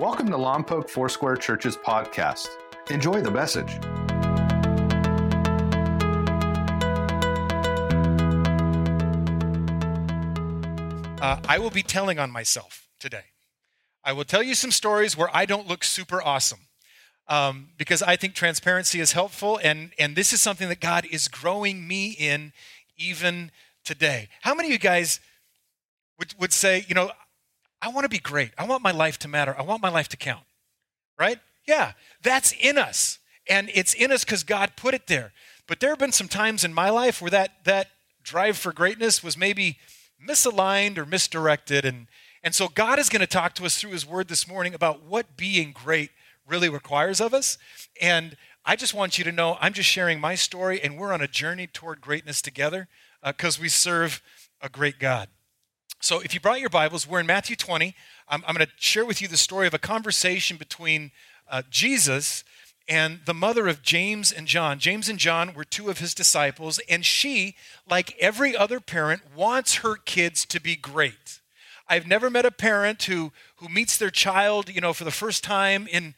Welcome 0.00 0.28
to 0.28 0.38
Lompoc 0.38 0.88
Foursquare 0.88 1.36
Church's 1.36 1.76
podcast. 1.76 2.48
Enjoy 2.88 3.20
the 3.20 3.30
message. 3.30 3.78
Uh, 11.20 11.38
I 11.46 11.58
will 11.58 11.68
be 11.68 11.82
telling 11.82 12.18
on 12.18 12.30
myself 12.30 12.88
today. 12.98 13.24
I 14.02 14.14
will 14.14 14.24
tell 14.24 14.42
you 14.42 14.54
some 14.54 14.70
stories 14.70 15.18
where 15.18 15.28
I 15.36 15.44
don't 15.44 15.68
look 15.68 15.84
super 15.84 16.22
awesome 16.22 16.60
um, 17.28 17.68
because 17.76 18.02
I 18.02 18.16
think 18.16 18.34
transparency 18.34 19.00
is 19.00 19.12
helpful, 19.12 19.60
and, 19.62 19.92
and 19.98 20.16
this 20.16 20.32
is 20.32 20.40
something 20.40 20.70
that 20.70 20.80
God 20.80 21.04
is 21.10 21.28
growing 21.28 21.86
me 21.86 22.16
in 22.18 22.54
even 22.96 23.50
today. 23.84 24.30
How 24.40 24.54
many 24.54 24.68
of 24.68 24.72
you 24.72 24.78
guys 24.78 25.20
would, 26.18 26.34
would 26.38 26.54
say, 26.54 26.86
you 26.88 26.94
know, 26.94 27.10
I 27.82 27.88
want 27.88 28.04
to 28.04 28.08
be 28.08 28.18
great. 28.18 28.52
I 28.58 28.64
want 28.64 28.82
my 28.82 28.90
life 28.90 29.18
to 29.20 29.28
matter. 29.28 29.54
I 29.58 29.62
want 29.62 29.82
my 29.82 29.88
life 29.88 30.08
to 30.08 30.16
count. 30.16 30.44
Right? 31.18 31.38
Yeah, 31.66 31.92
that's 32.22 32.52
in 32.52 32.78
us. 32.78 33.18
And 33.48 33.70
it's 33.74 33.94
in 33.94 34.12
us 34.12 34.24
because 34.24 34.42
God 34.42 34.72
put 34.76 34.94
it 34.94 35.06
there. 35.06 35.32
But 35.66 35.80
there 35.80 35.90
have 35.90 35.98
been 35.98 36.12
some 36.12 36.28
times 36.28 36.64
in 36.64 36.74
my 36.74 36.90
life 36.90 37.22
where 37.22 37.30
that, 37.30 37.64
that 37.64 37.88
drive 38.22 38.56
for 38.56 38.72
greatness 38.72 39.22
was 39.22 39.36
maybe 39.36 39.78
misaligned 40.24 40.98
or 40.98 41.06
misdirected. 41.06 41.84
And, 41.84 42.06
and 42.42 42.54
so 42.54 42.68
God 42.68 42.98
is 42.98 43.08
going 43.08 43.20
to 43.20 43.26
talk 43.26 43.54
to 43.54 43.64
us 43.64 43.80
through 43.80 43.92
His 43.92 44.06
Word 44.06 44.28
this 44.28 44.48
morning 44.48 44.74
about 44.74 45.02
what 45.02 45.36
being 45.36 45.72
great 45.72 46.10
really 46.46 46.68
requires 46.68 47.20
of 47.20 47.32
us. 47.32 47.56
And 48.00 48.36
I 48.64 48.76
just 48.76 48.94
want 48.94 49.16
you 49.16 49.24
to 49.24 49.32
know 49.32 49.56
I'm 49.60 49.72
just 49.72 49.88
sharing 49.88 50.20
my 50.20 50.34
story, 50.34 50.80
and 50.82 50.98
we're 50.98 51.12
on 51.12 51.22
a 51.22 51.28
journey 51.28 51.66
toward 51.66 52.00
greatness 52.00 52.42
together 52.42 52.88
because 53.24 53.58
uh, 53.58 53.62
we 53.62 53.68
serve 53.68 54.22
a 54.60 54.68
great 54.68 54.98
God. 54.98 55.28
So, 56.02 56.20
if 56.20 56.32
you 56.32 56.40
brought 56.40 56.60
your 56.60 56.70
Bibles, 56.70 57.06
we're 57.06 57.20
in 57.20 57.26
Matthew 57.26 57.56
20. 57.56 57.94
I'm, 58.26 58.42
I'm 58.46 58.54
going 58.54 58.66
to 58.66 58.72
share 58.78 59.04
with 59.04 59.20
you 59.20 59.28
the 59.28 59.36
story 59.36 59.66
of 59.66 59.74
a 59.74 59.78
conversation 59.78 60.56
between 60.56 61.10
uh, 61.46 61.60
Jesus 61.68 62.42
and 62.88 63.20
the 63.26 63.34
mother 63.34 63.68
of 63.68 63.82
James 63.82 64.32
and 64.32 64.46
John. 64.46 64.78
James 64.78 65.10
and 65.10 65.18
John 65.18 65.52
were 65.52 65.62
two 65.62 65.90
of 65.90 65.98
his 65.98 66.14
disciples, 66.14 66.80
and 66.88 67.04
she, 67.04 67.54
like 67.86 68.16
every 68.18 68.56
other 68.56 68.80
parent, 68.80 69.20
wants 69.36 69.74
her 69.76 69.94
kids 69.94 70.46
to 70.46 70.58
be 70.58 70.74
great. 70.74 71.42
I've 71.86 72.06
never 72.06 72.30
met 72.30 72.46
a 72.46 72.50
parent 72.50 73.02
who, 73.02 73.30
who 73.56 73.68
meets 73.68 73.98
their 73.98 74.08
child, 74.08 74.70
you 74.70 74.80
know, 74.80 74.94
for 74.94 75.04
the 75.04 75.10
first 75.10 75.44
time 75.44 75.86
in, 75.86 76.14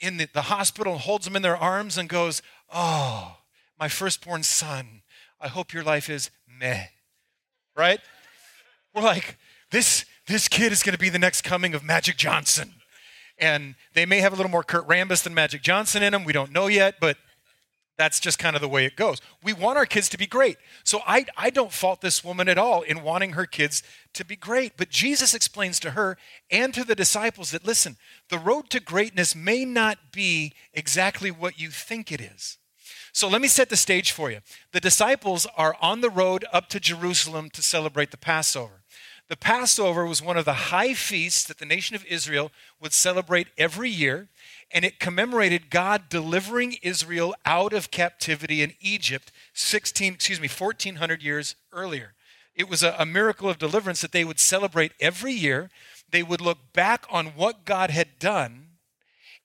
in 0.00 0.16
the, 0.16 0.28
the 0.32 0.42
hospital 0.42 0.96
holds 0.96 1.26
them 1.26 1.36
in 1.36 1.42
their 1.42 1.54
arms 1.54 1.98
and 1.98 2.08
goes, 2.08 2.40
Oh, 2.72 3.36
my 3.78 3.88
firstborn 3.88 4.42
son, 4.42 5.02
I 5.38 5.48
hope 5.48 5.74
your 5.74 5.84
life 5.84 6.08
is 6.08 6.30
meh. 6.48 6.86
Right? 7.76 8.00
We're 8.94 9.02
like, 9.02 9.38
this, 9.70 10.04
this 10.26 10.48
kid 10.48 10.72
is 10.72 10.82
going 10.82 10.94
to 10.94 10.98
be 10.98 11.08
the 11.08 11.18
next 11.18 11.42
coming 11.42 11.74
of 11.74 11.84
Magic 11.84 12.16
Johnson. 12.16 12.74
And 13.38 13.76
they 13.94 14.06
may 14.06 14.18
have 14.20 14.32
a 14.32 14.36
little 14.36 14.50
more 14.50 14.64
Kurt 14.64 14.86
Rambis 14.88 15.22
than 15.22 15.34
Magic 15.34 15.62
Johnson 15.62 16.02
in 16.02 16.12
them. 16.12 16.24
We 16.24 16.32
don't 16.32 16.52
know 16.52 16.66
yet, 16.66 16.96
but 17.00 17.16
that's 17.96 18.20
just 18.20 18.38
kind 18.38 18.54
of 18.54 18.62
the 18.62 18.68
way 18.68 18.84
it 18.84 18.96
goes. 18.96 19.20
We 19.42 19.52
want 19.52 19.76
our 19.76 19.84
kids 19.84 20.08
to 20.10 20.18
be 20.18 20.26
great. 20.26 20.56
So 20.84 21.00
I, 21.06 21.26
I 21.36 21.50
don't 21.50 21.72
fault 21.72 22.00
this 22.00 22.22
woman 22.24 22.48
at 22.48 22.56
all 22.56 22.82
in 22.82 23.02
wanting 23.02 23.32
her 23.32 23.44
kids 23.44 23.82
to 24.14 24.24
be 24.24 24.36
great. 24.36 24.76
But 24.76 24.88
Jesus 24.88 25.34
explains 25.34 25.80
to 25.80 25.90
her 25.90 26.16
and 26.50 26.72
to 26.74 26.84
the 26.84 26.94
disciples 26.94 27.50
that, 27.50 27.66
listen, 27.66 27.96
the 28.30 28.38
road 28.38 28.70
to 28.70 28.80
greatness 28.80 29.34
may 29.34 29.64
not 29.64 29.98
be 30.12 30.52
exactly 30.72 31.30
what 31.30 31.60
you 31.60 31.70
think 31.70 32.12
it 32.12 32.20
is. 32.20 32.58
So 33.12 33.28
let 33.28 33.40
me 33.40 33.48
set 33.48 33.68
the 33.68 33.76
stage 33.76 34.12
for 34.12 34.30
you. 34.30 34.40
The 34.72 34.80
disciples 34.80 35.46
are 35.56 35.76
on 35.80 36.00
the 36.00 36.10
road 36.10 36.44
up 36.52 36.68
to 36.68 36.78
Jerusalem 36.78 37.50
to 37.50 37.62
celebrate 37.62 38.12
the 38.12 38.16
Passover. 38.16 38.77
The 39.28 39.36
Passover 39.36 40.06
was 40.06 40.22
one 40.22 40.38
of 40.38 40.46
the 40.46 40.54
high 40.54 40.94
feasts 40.94 41.44
that 41.44 41.58
the 41.58 41.66
nation 41.66 41.94
of 41.94 42.04
Israel 42.06 42.50
would 42.80 42.94
celebrate 42.94 43.48
every 43.58 43.90
year, 43.90 44.28
and 44.70 44.86
it 44.86 44.98
commemorated 44.98 45.68
God 45.68 46.08
delivering 46.08 46.78
Israel 46.82 47.34
out 47.44 47.74
of 47.74 47.90
captivity 47.90 48.62
in 48.62 48.72
Egypt 48.80 49.30
16, 49.52 50.14
excuse 50.14 50.40
me, 50.40 50.48
1400 50.48 51.22
years 51.22 51.56
earlier. 51.72 52.14
It 52.54 52.70
was 52.70 52.82
a, 52.82 52.96
a 52.98 53.04
miracle 53.04 53.50
of 53.50 53.58
deliverance 53.58 54.00
that 54.00 54.12
they 54.12 54.24
would 54.24 54.40
celebrate 54.40 54.92
every 54.98 55.34
year. 55.34 55.68
They 56.10 56.22
would 56.22 56.40
look 56.40 56.72
back 56.72 57.04
on 57.10 57.26
what 57.28 57.66
God 57.66 57.90
had 57.90 58.18
done 58.18 58.64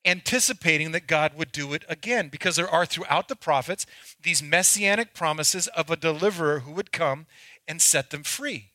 anticipating 0.06 0.91
that 0.91 1.07
God 1.07 1.34
would 1.36 1.52
do 1.52 1.74
it 1.74 1.86
again 1.88 2.28
because 2.28 2.57
there 2.57 2.69
are 2.69 2.86
throughout 2.86 3.30
the 3.30 3.36
prophets 3.36 3.86
these 4.22 4.44
messianic 4.44 5.13
promises 5.13 5.68
of 5.68 5.90
a 5.90 5.96
deliverer 5.96 6.59
who 6.59 6.72
would 6.74 6.91
come 6.91 7.25
and 7.68 7.81
set 7.81 8.09
them 8.09 8.24
free. 8.24 8.72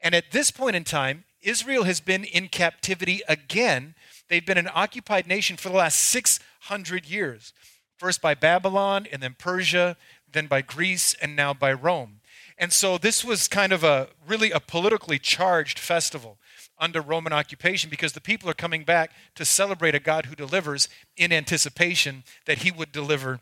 And 0.00 0.14
at 0.14 0.30
this 0.30 0.50
point 0.50 0.76
in 0.76 0.84
time, 0.84 1.24
Israel 1.42 1.84
has 1.84 2.00
been 2.00 2.24
in 2.24 2.48
captivity 2.48 3.22
again. 3.28 3.94
They've 4.28 4.44
been 4.44 4.58
an 4.58 4.70
occupied 4.74 5.26
nation 5.26 5.56
for 5.56 5.68
the 5.68 5.76
last 5.76 6.00
600 6.00 7.06
years, 7.06 7.52
first 7.98 8.20
by 8.20 8.34
Babylon, 8.34 9.06
and 9.10 9.22
then 9.22 9.36
Persia, 9.38 9.96
then 10.30 10.46
by 10.46 10.62
Greece, 10.62 11.14
and 11.20 11.34
now 11.34 11.54
by 11.54 11.72
Rome. 11.72 12.20
And 12.58 12.72
so 12.72 12.98
this 12.98 13.24
was 13.24 13.48
kind 13.48 13.72
of 13.72 13.82
a 13.82 14.08
really 14.26 14.50
a 14.50 14.60
politically 14.60 15.18
charged 15.18 15.78
festival 15.78 16.38
under 16.78 17.00
Roman 17.00 17.32
occupation 17.32 17.90
because 17.90 18.12
the 18.12 18.20
people 18.20 18.48
are 18.48 18.54
coming 18.54 18.84
back 18.84 19.12
to 19.34 19.44
celebrate 19.44 19.94
a 19.94 20.00
God 20.00 20.26
who 20.26 20.34
delivers 20.34 20.88
in 21.16 21.32
anticipation 21.32 22.24
that 22.46 22.58
he 22.58 22.70
would 22.70 22.92
deliver 22.92 23.40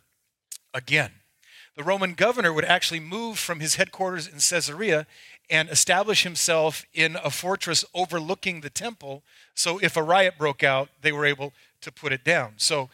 again. 0.72 1.12
The 1.76 1.84
Roman 1.84 2.14
governor 2.14 2.52
would 2.52 2.64
actually 2.64 3.00
move 3.00 3.38
from 3.38 3.60
his 3.60 3.76
headquarters 3.76 4.26
in 4.26 4.40
Caesarea 4.40 5.06
and 5.50 5.68
establish 5.68 6.22
himself 6.22 6.84
in 6.92 7.16
a 7.16 7.30
fortress 7.30 7.84
overlooking 7.94 8.60
the 8.60 8.70
temple. 8.70 9.22
So 9.54 9.78
if 9.78 9.96
a 9.96 10.02
riot 10.02 10.34
broke 10.38 10.62
out, 10.62 10.88
they 11.00 11.12
were 11.12 11.26
able 11.26 11.52
to 11.80 11.92
put 11.92 12.12
it 12.12 12.24
down. 12.24 12.54
So 12.56 12.90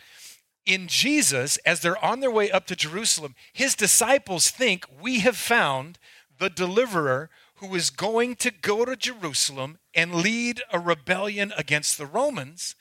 in 0.67 0.87
Jesus, 0.89 1.57
as 1.59 1.81
they're 1.81 2.03
on 2.03 2.21
their 2.21 2.31
way 2.31 2.51
up 2.51 2.67
to 2.67 2.77
Jerusalem, 2.77 3.35
his 3.53 3.75
disciples 3.75 4.51
think 4.51 4.87
we 5.01 5.21
have 5.21 5.37
found 5.37 5.99
the 6.39 6.51
deliverer 6.51 7.29
who 7.57 7.75
is 7.75 7.91
going 7.91 8.37
to 8.37 8.51
go 8.51 8.85
to 8.85 8.97
Jerusalem 8.97 9.79
and 9.95 10.15
lead 10.15 10.63
a 10.73 10.79
rebellion 10.79 11.53
against 11.57 11.99
the 11.99 12.07
Romans, 12.07 12.75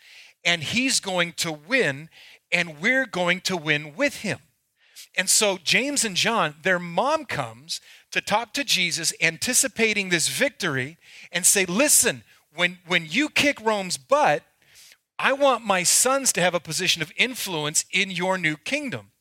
and 0.43 0.63
he's 0.63 0.99
going 0.99 1.33
to 1.33 1.51
win, 1.51 2.09
and 2.51 2.81
we're 2.81 3.05
going 3.05 3.41
to 3.41 3.57
win 3.57 3.95
with 3.95 4.17
him. 4.17 4.39
And 5.15 5.29
so 5.29 5.59
James 5.63 6.03
and 6.03 6.15
John, 6.15 6.55
their 6.63 6.79
mom 6.79 7.25
comes 7.25 7.81
to 8.11 8.21
talk 8.21 8.53
to 8.53 8.63
Jesus, 8.63 9.13
anticipating 9.21 10.09
this 10.09 10.27
victory, 10.27 10.97
and 11.31 11.45
say, 11.45 11.65
Listen, 11.65 12.23
when, 12.55 12.79
when 12.87 13.05
you 13.07 13.29
kick 13.29 13.59
Rome's 13.61 13.97
butt, 13.97 14.43
I 15.19 15.33
want 15.33 15.65
my 15.65 15.83
sons 15.83 16.33
to 16.33 16.41
have 16.41 16.55
a 16.55 16.59
position 16.59 17.01
of 17.01 17.11
influence 17.15 17.85
in 17.91 18.11
your 18.11 18.37
new 18.37 18.57
kingdom. 18.57 19.11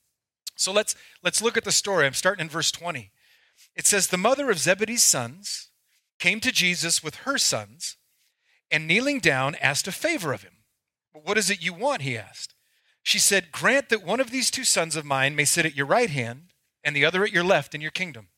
So 0.56 0.72
let's, 0.72 0.94
let's 1.22 1.42
look 1.42 1.56
at 1.56 1.64
the 1.64 1.72
story. 1.72 2.06
I'm 2.06 2.14
starting 2.14 2.44
in 2.44 2.48
verse 2.48 2.70
20. 2.70 3.10
It 3.76 3.86
says, 3.86 4.06
The 4.06 4.19
mother 4.19 4.50
of 4.50 4.58
Zebedee's 4.58 5.02
sons 5.02 5.69
came 6.19 6.41
to 6.41 6.52
Jesus 6.52 7.02
with 7.02 7.16
her 7.16 7.38
sons, 7.38 7.97
and 8.70 8.86
kneeling 8.86 9.20
down, 9.20 9.54
asked 9.56 9.86
a 9.86 9.92
favor 9.92 10.32
of 10.32 10.42
him. 10.42 10.58
What 11.12 11.36
is 11.36 11.50
it 11.50 11.62
you 11.62 11.75
want? 11.75 12.02
He 12.02 12.16
asked. 12.16 12.54
She 13.02 13.18
said, 13.18 13.52
Grant 13.52 13.88
that 13.88 14.04
one 14.04 14.20
of 14.20 14.30
these 14.30 14.50
two 14.50 14.64
sons 14.64 14.96
of 14.96 15.04
mine 15.04 15.34
may 15.34 15.44
sit 15.44 15.66
at 15.66 15.76
your 15.76 15.86
right 15.86 16.10
hand 16.10 16.52
and 16.84 16.94
the 16.94 17.04
other 17.04 17.24
at 17.24 17.32
your 17.32 17.44
left 17.44 17.74
in 17.74 17.80
your 17.80 17.90
kingdom. 17.90 18.28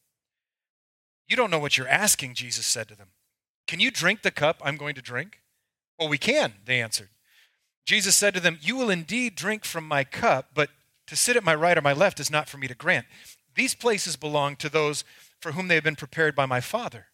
You 1.29 1.37
don't 1.37 1.51
know 1.51 1.59
what 1.59 1.79
you're 1.79 1.89
asking, 1.89 2.35
Jesus 2.35 2.67
said 2.67 2.89
to 2.89 2.97
them. 2.97 3.09
Can 3.67 3.81
you 3.81 3.91
drink 3.91 4.23
the 4.23 4.31
cup 4.31 4.61
I'm 4.65 4.77
going 4.77 4.95
to 4.95 5.03
drink? 5.03 5.41
Well, 5.99 6.09
we 6.09 6.19
can, 6.19 6.55
they 6.65 6.81
answered. 6.81 7.09
Jesus 7.87 8.17
said 8.17 8.35
to 8.35 8.41
them, 8.41 8.59
You 8.61 8.77
will 8.77 8.91
indeed 8.91 9.35
drink 9.35 9.65
from 9.65 9.87
my 9.87 10.05
cup, 10.05 10.51
but 10.55 10.71
to 11.07 11.17
sit 11.17 11.37
at 11.37 11.45
my 11.45 11.55
right 11.55 11.77
or 11.77 11.83
my 11.83 11.93
left 11.93 12.19
is 12.19 12.31
not 12.31 12.49
for 12.49 12.57
me 12.57 12.67
to 12.67 12.75
grant. 12.75 13.07
These 13.55 13.75
places 13.75 14.17
belong 14.17 14.57
to 14.57 14.69
those 14.69 15.05
for 15.41 15.53
whom 15.53 15.69
they 15.69 15.75
have 15.75 15.85
been 15.85 15.97
prepared 15.97 16.35
by 16.35 16.47
my 16.47 16.61
Father. 16.61 17.07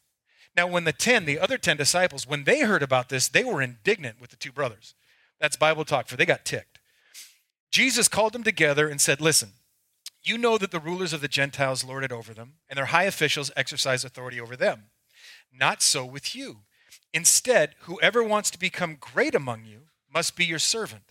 Now, 0.56 0.66
when 0.66 0.84
the 0.84 0.92
ten, 0.92 1.24
the 1.24 1.38
other 1.38 1.58
ten 1.58 1.76
disciples, 1.76 2.26
when 2.26 2.44
they 2.44 2.60
heard 2.60 2.82
about 2.82 3.08
this, 3.08 3.28
they 3.28 3.44
were 3.44 3.60
indignant 3.62 4.20
with 4.20 4.30
the 4.30 4.36
two 4.36 4.52
brothers. 4.52 4.94
That's 5.40 5.56
Bible 5.56 5.84
talk 5.84 6.08
for 6.08 6.16
they 6.16 6.26
got 6.26 6.44
ticked. 6.44 6.69
Jesus 7.70 8.08
called 8.08 8.32
them 8.32 8.42
together 8.42 8.88
and 8.88 9.00
said, 9.00 9.20
Listen, 9.20 9.50
you 10.22 10.36
know 10.36 10.58
that 10.58 10.70
the 10.70 10.80
rulers 10.80 11.12
of 11.12 11.20
the 11.20 11.28
Gentiles 11.28 11.84
lord 11.84 12.04
it 12.04 12.12
over 12.12 12.34
them, 12.34 12.54
and 12.68 12.76
their 12.76 12.86
high 12.86 13.04
officials 13.04 13.50
exercise 13.56 14.04
authority 14.04 14.40
over 14.40 14.56
them. 14.56 14.84
Not 15.52 15.82
so 15.82 16.04
with 16.04 16.34
you. 16.34 16.58
Instead, 17.12 17.74
whoever 17.80 18.22
wants 18.22 18.50
to 18.50 18.58
become 18.58 18.96
great 19.00 19.34
among 19.34 19.64
you 19.64 19.82
must 20.12 20.36
be 20.36 20.44
your 20.44 20.58
servant. 20.58 21.02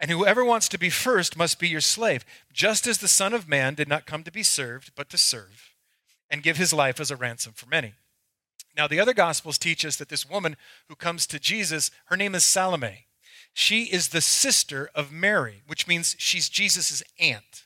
And 0.00 0.10
whoever 0.10 0.44
wants 0.44 0.68
to 0.70 0.78
be 0.78 0.90
first 0.90 1.36
must 1.36 1.60
be 1.60 1.68
your 1.68 1.80
slave, 1.80 2.24
just 2.52 2.86
as 2.86 2.98
the 2.98 3.08
Son 3.08 3.32
of 3.32 3.48
Man 3.48 3.74
did 3.74 3.88
not 3.88 4.06
come 4.06 4.24
to 4.24 4.32
be 4.32 4.42
served, 4.42 4.92
but 4.96 5.08
to 5.10 5.18
serve, 5.18 5.70
and 6.28 6.42
give 6.42 6.56
his 6.56 6.72
life 6.72 6.98
as 6.98 7.10
a 7.10 7.16
ransom 7.16 7.52
for 7.52 7.66
many. 7.68 7.94
Now, 8.76 8.88
the 8.88 8.98
other 8.98 9.14
Gospels 9.14 9.58
teach 9.58 9.84
us 9.84 9.96
that 9.96 10.08
this 10.08 10.28
woman 10.28 10.56
who 10.88 10.96
comes 10.96 11.26
to 11.28 11.38
Jesus, 11.38 11.90
her 12.06 12.16
name 12.16 12.34
is 12.34 12.42
Salome. 12.42 13.06
She 13.54 13.84
is 13.84 14.08
the 14.08 14.20
sister 14.20 14.90
of 14.94 15.12
Mary, 15.12 15.62
which 15.66 15.86
means 15.86 16.16
she's 16.18 16.48
Jesus' 16.48 17.02
aunt. 17.20 17.64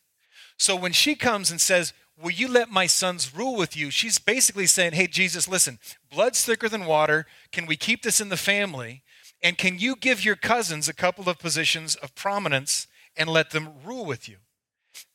So 0.58 0.74
when 0.74 0.92
she 0.92 1.14
comes 1.14 1.50
and 1.50 1.60
says, 1.60 1.92
Will 2.18 2.30
you 2.30 2.48
let 2.48 2.70
my 2.70 2.86
sons 2.86 3.34
rule 3.36 3.56
with 3.56 3.76
you? 3.76 3.90
She's 3.90 4.18
basically 4.18 4.66
saying, 4.66 4.92
Hey, 4.92 5.06
Jesus, 5.06 5.46
listen, 5.46 5.78
blood's 6.10 6.42
thicker 6.42 6.68
than 6.68 6.86
water. 6.86 7.26
Can 7.52 7.66
we 7.66 7.76
keep 7.76 8.02
this 8.02 8.20
in 8.20 8.30
the 8.30 8.38
family? 8.38 9.02
And 9.42 9.58
can 9.58 9.78
you 9.78 9.96
give 9.96 10.24
your 10.24 10.36
cousins 10.36 10.88
a 10.88 10.94
couple 10.94 11.28
of 11.28 11.38
positions 11.38 11.94
of 11.94 12.14
prominence 12.14 12.86
and 13.16 13.28
let 13.28 13.50
them 13.50 13.74
rule 13.84 14.06
with 14.06 14.28
you? 14.28 14.38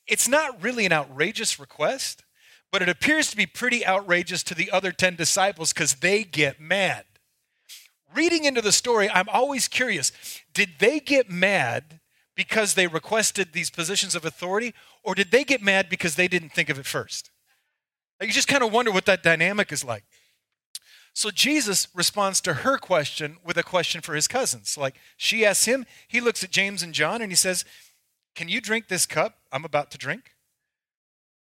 It's 0.05 0.27
not 0.27 0.61
really 0.61 0.85
an 0.85 0.93
outrageous 0.93 1.59
request, 1.59 2.23
but 2.71 2.83
it 2.83 2.89
appears 2.89 3.31
to 3.31 3.37
be 3.37 3.47
pretty 3.47 3.85
outrageous 3.85 4.43
to 4.43 4.55
the 4.55 4.69
other 4.69 4.91
10 4.91 5.15
disciples 5.15 5.73
because 5.73 5.95
they 5.95 6.23
get 6.23 6.59
mad. 6.61 7.05
Reading 8.13 8.45
into 8.45 8.61
the 8.61 8.71
story, 8.71 9.09
I'm 9.09 9.29
always 9.29 9.67
curious 9.67 10.11
did 10.53 10.69
they 10.79 10.99
get 10.99 11.29
mad 11.29 11.99
because 12.35 12.73
they 12.73 12.87
requested 12.87 13.53
these 13.53 13.69
positions 13.69 14.15
of 14.15 14.25
authority, 14.25 14.73
or 15.03 15.15
did 15.15 15.31
they 15.31 15.43
get 15.43 15.61
mad 15.61 15.89
because 15.89 16.15
they 16.15 16.27
didn't 16.27 16.53
think 16.53 16.69
of 16.69 16.79
it 16.79 16.85
first? 16.85 17.29
You 18.21 18.31
just 18.31 18.47
kind 18.47 18.63
of 18.63 18.71
wonder 18.71 18.91
what 18.91 19.05
that 19.05 19.23
dynamic 19.23 19.71
is 19.71 19.83
like. 19.83 20.03
So 21.13 21.29
Jesus 21.31 21.87
responds 21.93 22.39
to 22.41 22.53
her 22.53 22.77
question 22.77 23.37
with 23.43 23.57
a 23.57 23.63
question 23.63 24.01
for 24.01 24.15
his 24.15 24.27
cousins. 24.27 24.77
Like 24.77 24.95
she 25.17 25.45
asks 25.45 25.65
him, 25.65 25.85
he 26.07 26.21
looks 26.21 26.43
at 26.43 26.51
James 26.51 26.83
and 26.83 26.93
John 26.93 27.21
and 27.21 27.31
he 27.31 27.35
says, 27.35 27.65
Can 28.35 28.47
you 28.47 28.61
drink 28.61 28.87
this 28.87 29.05
cup 29.05 29.39
I'm 29.51 29.65
about 29.65 29.91
to 29.91 29.97
drink? 29.97 30.31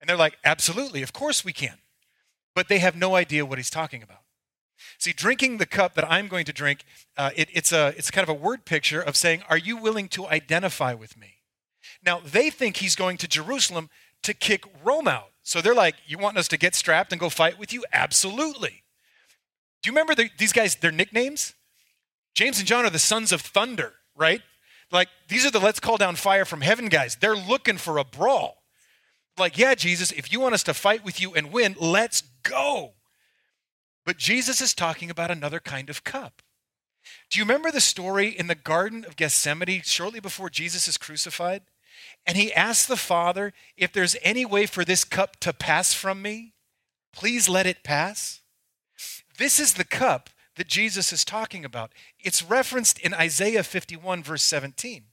And 0.01 0.09
they're 0.09 0.17
like, 0.17 0.39
Absolutely, 0.45 1.03
of 1.03 1.13
course 1.13 1.45
we 1.45 1.53
can. 1.53 1.79
But 2.55 2.69
they 2.69 2.81
have 2.81 2.97
no 2.97 3.15
idea 3.15 3.47
what 3.47 3.59
he's 3.59 3.71
talking 3.71 4.03
about. 4.03 4.23
See, 4.99 5.13
drinking 5.13 5.59
the 5.59 5.67
cup 5.67 5.95
that 5.95 6.11
I'm 6.11 6.29
going 6.29 6.45
to 6.45 6.53
drink, 6.53 6.85
uh, 7.17 7.31
it, 7.37 7.49
it's, 7.53 7.73
a, 7.73 7.95
it's 7.97 8.11
kind 8.11 8.23
of 8.23 8.29
a 8.29 8.39
word 8.39 8.65
picture 8.65 9.01
of 9.01 9.17
saying, 9.17 9.43
Are 9.49 9.59
you 9.59 9.77
willing 9.77 10.09
to 10.09 10.27
identify 10.27 10.95
with 10.95 11.17
me? 11.17 11.37
Now, 12.05 12.21
they 12.21 12.51
think 12.51 12.77
he's 12.77 12.97
going 12.97 13.17
to 13.19 13.29
Jerusalem 13.29 13.91
to 14.23 14.35
kick 14.35 14.65
Rome 14.85 15.09
out. 15.09 15.31
So 15.43 15.61
they're 15.61 15.75
like, 15.75 15.97
You 16.07 16.19
want 16.19 16.39
us 16.39 16.49
to 16.49 16.57
get 16.57 16.75
strapped 16.75 17.13
and 17.13 17.21
go 17.21 17.29
fight 17.29 17.59
with 17.59 17.73
you? 17.73 17.85
Absolutely. 17.93 18.85
Do 19.83 19.89
you 19.89 19.93
remember 19.93 20.15
the, 20.15 20.31
these 20.39 20.53
guys, 20.53 20.77
their 20.77 20.93
nicknames? 20.93 21.55
James 22.35 22.59
and 22.59 22.69
John 22.69 22.85
are 22.85 22.91
the 22.91 22.99
sons 22.99 23.33
of 23.33 23.41
thunder, 23.41 23.95
right? 24.17 24.43
Like, 24.93 25.09
these 25.29 25.47
are 25.47 25.51
the 25.51 25.61
let's 25.61 25.81
call 25.81 25.97
down 25.97 26.17
fire 26.17 26.45
from 26.45 26.61
heaven 26.61 26.89
guys. 26.89 27.17
They're 27.17 27.37
looking 27.37 27.77
for 27.77 27.99
a 27.99 28.05
brawl. 28.05 28.63
Like, 29.39 29.57
yeah, 29.57 29.75
Jesus, 29.75 30.13
if 30.13 30.33
you 30.33 30.41
want 30.41 30.55
us 30.55 30.63
to 30.65 30.75
fight 30.75 31.05
with 31.05 31.21
you 31.21 31.35
and 31.35 31.53
win, 31.53 31.77
let's 31.81 32.23
go. 32.43 32.95
But 34.05 34.17
Jesus 34.17 34.61
is 34.61 34.75
talking 34.75 35.11
about 35.11 35.31
another 35.31 35.61
kind 35.61 35.91
of 35.91 36.05
cup. 36.05 36.43
Do 37.31 37.39
you 37.39 37.45
remember 37.45 37.71
the 37.71 37.81
story 37.81 38.29
in 38.29 38.47
the 38.47 38.55
Garden 38.55 39.05
of 39.05 39.17
Gethsemane 39.17 39.83
shortly 39.83 40.21
before 40.21 40.51
Jesus 40.51 40.89
is 40.89 40.97
crucified? 40.97 41.63
And 42.27 42.37
he 42.37 42.53
asks 42.53 42.87
the 42.87 42.97
Father, 42.97 43.53
if 43.77 43.93
there's 43.93 44.17
any 44.23 44.45
way 44.45 44.67
for 44.67 44.85
this 44.85 45.05
cup 45.05 45.39
to 45.41 45.53
pass 45.53 45.95
from 45.95 46.23
me, 46.23 46.55
please 47.13 47.49
let 47.49 47.67
it 47.67 47.83
pass. 47.83 48.41
This 49.39 49.59
is 49.59 49.75
the 49.75 49.85
cup 49.85 50.31
that 50.57 50.69
Jesus 50.69 51.13
is 51.13 51.25
talking 51.25 51.65
about. 51.65 51.93
It's 52.19 52.43
referenced 52.43 52.99
in 52.99 53.15
Isaiah 53.15 53.63
51, 53.63 54.23
verse 54.23 54.43
17. 54.43 55.05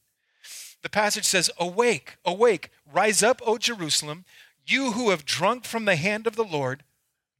The 0.81 0.89
passage 0.89 1.25
says, 1.25 1.49
Awake, 1.57 2.17
awake, 2.25 2.69
rise 2.91 3.23
up, 3.23 3.41
O 3.45 3.57
Jerusalem, 3.57 4.25
you 4.65 4.91
who 4.91 5.09
have 5.09 5.25
drunk 5.25 5.65
from 5.65 5.85
the 5.85 5.95
hand 5.95 6.27
of 6.27 6.35
the 6.35 6.43
Lord 6.43 6.83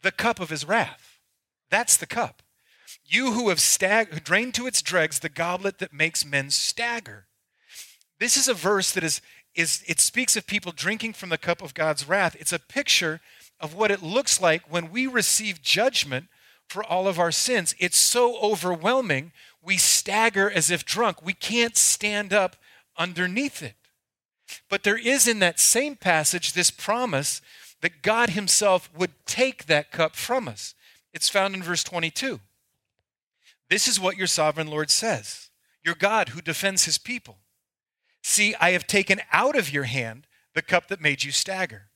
the 0.02 0.12
cup 0.12 0.40
of 0.40 0.50
his 0.50 0.66
wrath. 0.66 1.17
That's 1.70 1.98
the 1.98 2.06
cup. 2.06 2.42
You 3.06 3.34
who 3.34 3.50
have 3.50 3.60
stag- 3.60 4.24
drained 4.24 4.54
to 4.56 4.68
its 4.68 4.82
dregs 4.82 5.20
the 5.20 5.30
goblet 5.30 5.80
that 5.80 5.94
makes 5.94 6.26
men 6.26 6.50
stagger. 6.50 7.28
This 8.20 8.38
is 8.38 8.48
a 8.48 8.54
verse 8.54 8.92
that 8.94 9.04
is, 9.04 9.22
is, 9.56 9.84
it 9.88 10.00
speaks 10.00 10.36
of 10.36 10.48
people 10.48 10.72
drinking 10.72 11.14
from 11.14 11.30
the 11.30 11.38
cup 11.38 11.62
of 11.62 11.74
God's 11.74 12.08
wrath. 12.08 12.36
It's 12.40 12.54
a 12.54 12.60
picture 12.60 13.22
of 13.60 13.74
what 13.74 13.92
it 13.92 14.04
looks 14.04 14.42
like 14.42 14.72
when 14.72 14.92
we 14.92 15.08
receive 15.08 15.62
judgment 15.62 16.28
for 16.68 16.84
all 16.84 17.08
of 17.08 17.20
our 17.20 17.32
sins. 17.32 17.76
It's 17.80 17.98
so 17.98 18.38
overwhelming, 18.40 19.32
we 19.62 19.78
stagger 19.78 20.50
as 20.50 20.70
if 20.70 20.86
drunk. 20.86 21.24
We 21.24 21.34
can't 21.34 21.78
stand 21.78 22.34
up 22.34 22.56
underneath 22.98 23.62
it. 23.62 23.76
But 24.70 24.84
there 24.84 24.98
is 24.98 25.28
in 25.28 25.40
that 25.40 25.60
same 25.60 25.96
passage 25.96 26.54
this 26.54 26.72
promise 26.72 27.42
that 27.82 28.02
God 28.02 28.32
Himself 28.32 28.90
would 28.96 29.12
take 29.26 29.66
that 29.66 29.92
cup 29.92 30.16
from 30.16 30.48
us. 30.48 30.74
It's 31.14 31.30
found 31.30 31.56
in 31.56 31.64
verse 31.64 31.84
22. 31.84 32.40
This 33.70 33.88
is 33.88 34.00
what 34.00 34.18
your 34.18 34.28
sovereign 34.28 34.68
Lord 34.68 34.90
says 34.90 35.50
Your 35.84 35.96
God 35.96 36.30
who 36.30 36.42
defends 36.42 36.86
His 36.86 36.98
people. 36.98 37.38
See, 38.24 38.56
I 38.60 38.72
have 38.72 38.88
taken 38.88 39.22
out 39.32 39.58
of 39.58 39.72
your 39.72 39.86
hand 39.86 40.28
the 40.54 40.62
cup 40.62 40.88
that 40.88 41.02
made 41.02 41.24
you 41.24 41.32
stagger. 41.32 41.90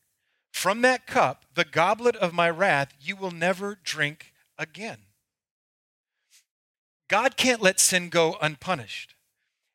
From 0.52 0.81
that 0.81 1.08
cup, 1.08 1.46
the 1.56 1.66
goblet 1.66 2.16
of 2.16 2.34
my 2.34 2.50
wrath, 2.50 2.94
you 3.00 3.16
will 3.16 3.31
never 3.31 3.80
drink 3.84 4.34
again. 4.58 5.00
God 7.10 7.36
can't 7.36 7.62
let 7.62 7.80
sin 7.80 8.10
go 8.10 8.38
unpunished. 8.42 9.16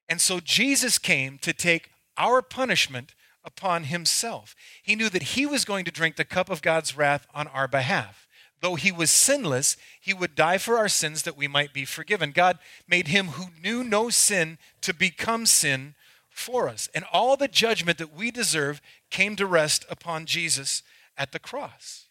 And 0.09 0.21
so 0.21 0.41
Jesus 0.41 0.99
came 0.99 1.38
to 1.38 1.53
take 1.53 1.91
our 2.17 2.41
punishment 2.41 3.15
upon 3.44 3.85
himself. 3.85 4.55
He 4.83 4.97
knew 4.97 5.09
that 5.11 5.23
he 5.23 5.47
was 5.47 5.65
going 5.65 5.85
to 5.85 5.91
drink 5.91 6.17
the 6.17 6.25
cup 6.25 6.49
of 6.49 6.62
God's 6.62 6.97
wrath 6.97 7.27
on 7.35 7.49
our 7.49 7.69
behalf. 7.69 8.25
Though 8.61 8.75
he 8.75 8.91
was 8.91 9.11
sinless, 9.11 9.76
he 10.00 10.14
would 10.14 10.35
die 10.35 10.58
for 10.58 10.79
our 10.79 10.88
sins 10.88 11.23
that 11.23 11.37
we 11.37 11.47
might 11.47 11.73
be 11.73 11.85
forgiven. 11.85 12.31
God 12.31 12.58
made 12.88 13.08
him 13.08 13.29
who 13.29 13.49
knew 13.62 13.85
no 13.85 14.08
sin 14.08 14.58
to 14.81 14.94
become 14.94 15.47
sin 15.47 15.94
for 16.31 16.69
us. 16.69 16.88
And 16.94 17.05
all 17.12 17.37
the 17.37 17.49
judgment 17.49 17.99
that 17.99 18.14
we 18.14 18.31
deserve 18.31 18.81
came 19.11 19.37
to 19.37 19.47
rest 19.47 19.85
upon 19.91 20.26
Jesus 20.26 20.82
at 21.17 21.32
the 21.32 21.38
cross. 21.38 22.06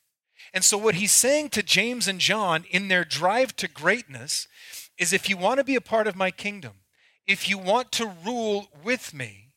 And 0.53 0.63
so, 0.63 0.77
what 0.77 0.95
he's 0.95 1.11
saying 1.11 1.49
to 1.49 1.63
James 1.63 2.07
and 2.07 2.19
John 2.19 2.65
in 2.69 2.87
their 2.87 3.03
drive 3.03 3.55
to 3.57 3.67
greatness 3.67 4.47
is 4.97 5.11
if 5.11 5.29
you 5.29 5.37
want 5.37 5.57
to 5.59 5.63
be 5.63 5.75
a 5.75 5.81
part 5.81 6.07
of 6.07 6.15
my 6.15 6.31
kingdom, 6.31 6.73
if 7.27 7.49
you 7.49 7.57
want 7.57 7.91
to 7.93 8.11
rule 8.23 8.67
with 8.83 9.13
me, 9.13 9.49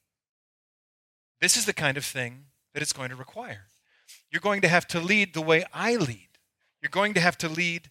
this 1.40 1.56
is 1.56 1.66
the 1.66 1.72
kind 1.72 1.96
of 1.96 2.04
thing 2.04 2.46
that 2.74 2.82
it's 2.82 2.92
going 2.92 3.10
to 3.10 3.16
require. 3.16 3.66
You're 4.30 4.40
going 4.40 4.60
to 4.62 4.68
have 4.68 4.86
to 4.88 5.00
lead 5.00 5.34
the 5.34 5.40
way 5.40 5.64
I 5.72 5.96
lead, 5.96 6.27
you're 6.82 6.90
going 6.90 7.14
to 7.14 7.20
have 7.20 7.38
to 7.38 7.48
lead 7.48 7.90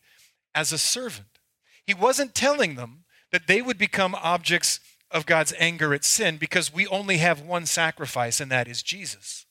as 0.55 0.71
a 0.71 0.77
servant. 0.77 1.39
He 1.85 1.93
wasn't 1.93 2.35
telling 2.35 2.75
them 2.75 3.05
that 3.31 3.47
they 3.47 3.61
would 3.61 3.77
become 3.77 4.15
objects 4.15 4.79
of 5.11 5.25
God's 5.25 5.53
anger 5.57 5.93
at 5.93 6.03
sin 6.03 6.37
because 6.37 6.73
we 6.73 6.87
only 6.87 7.17
have 7.17 7.41
one 7.41 7.65
sacrifice, 7.65 8.39
and 8.39 8.51
that 8.51 8.67
is 8.67 8.83
Jesus 8.83 9.47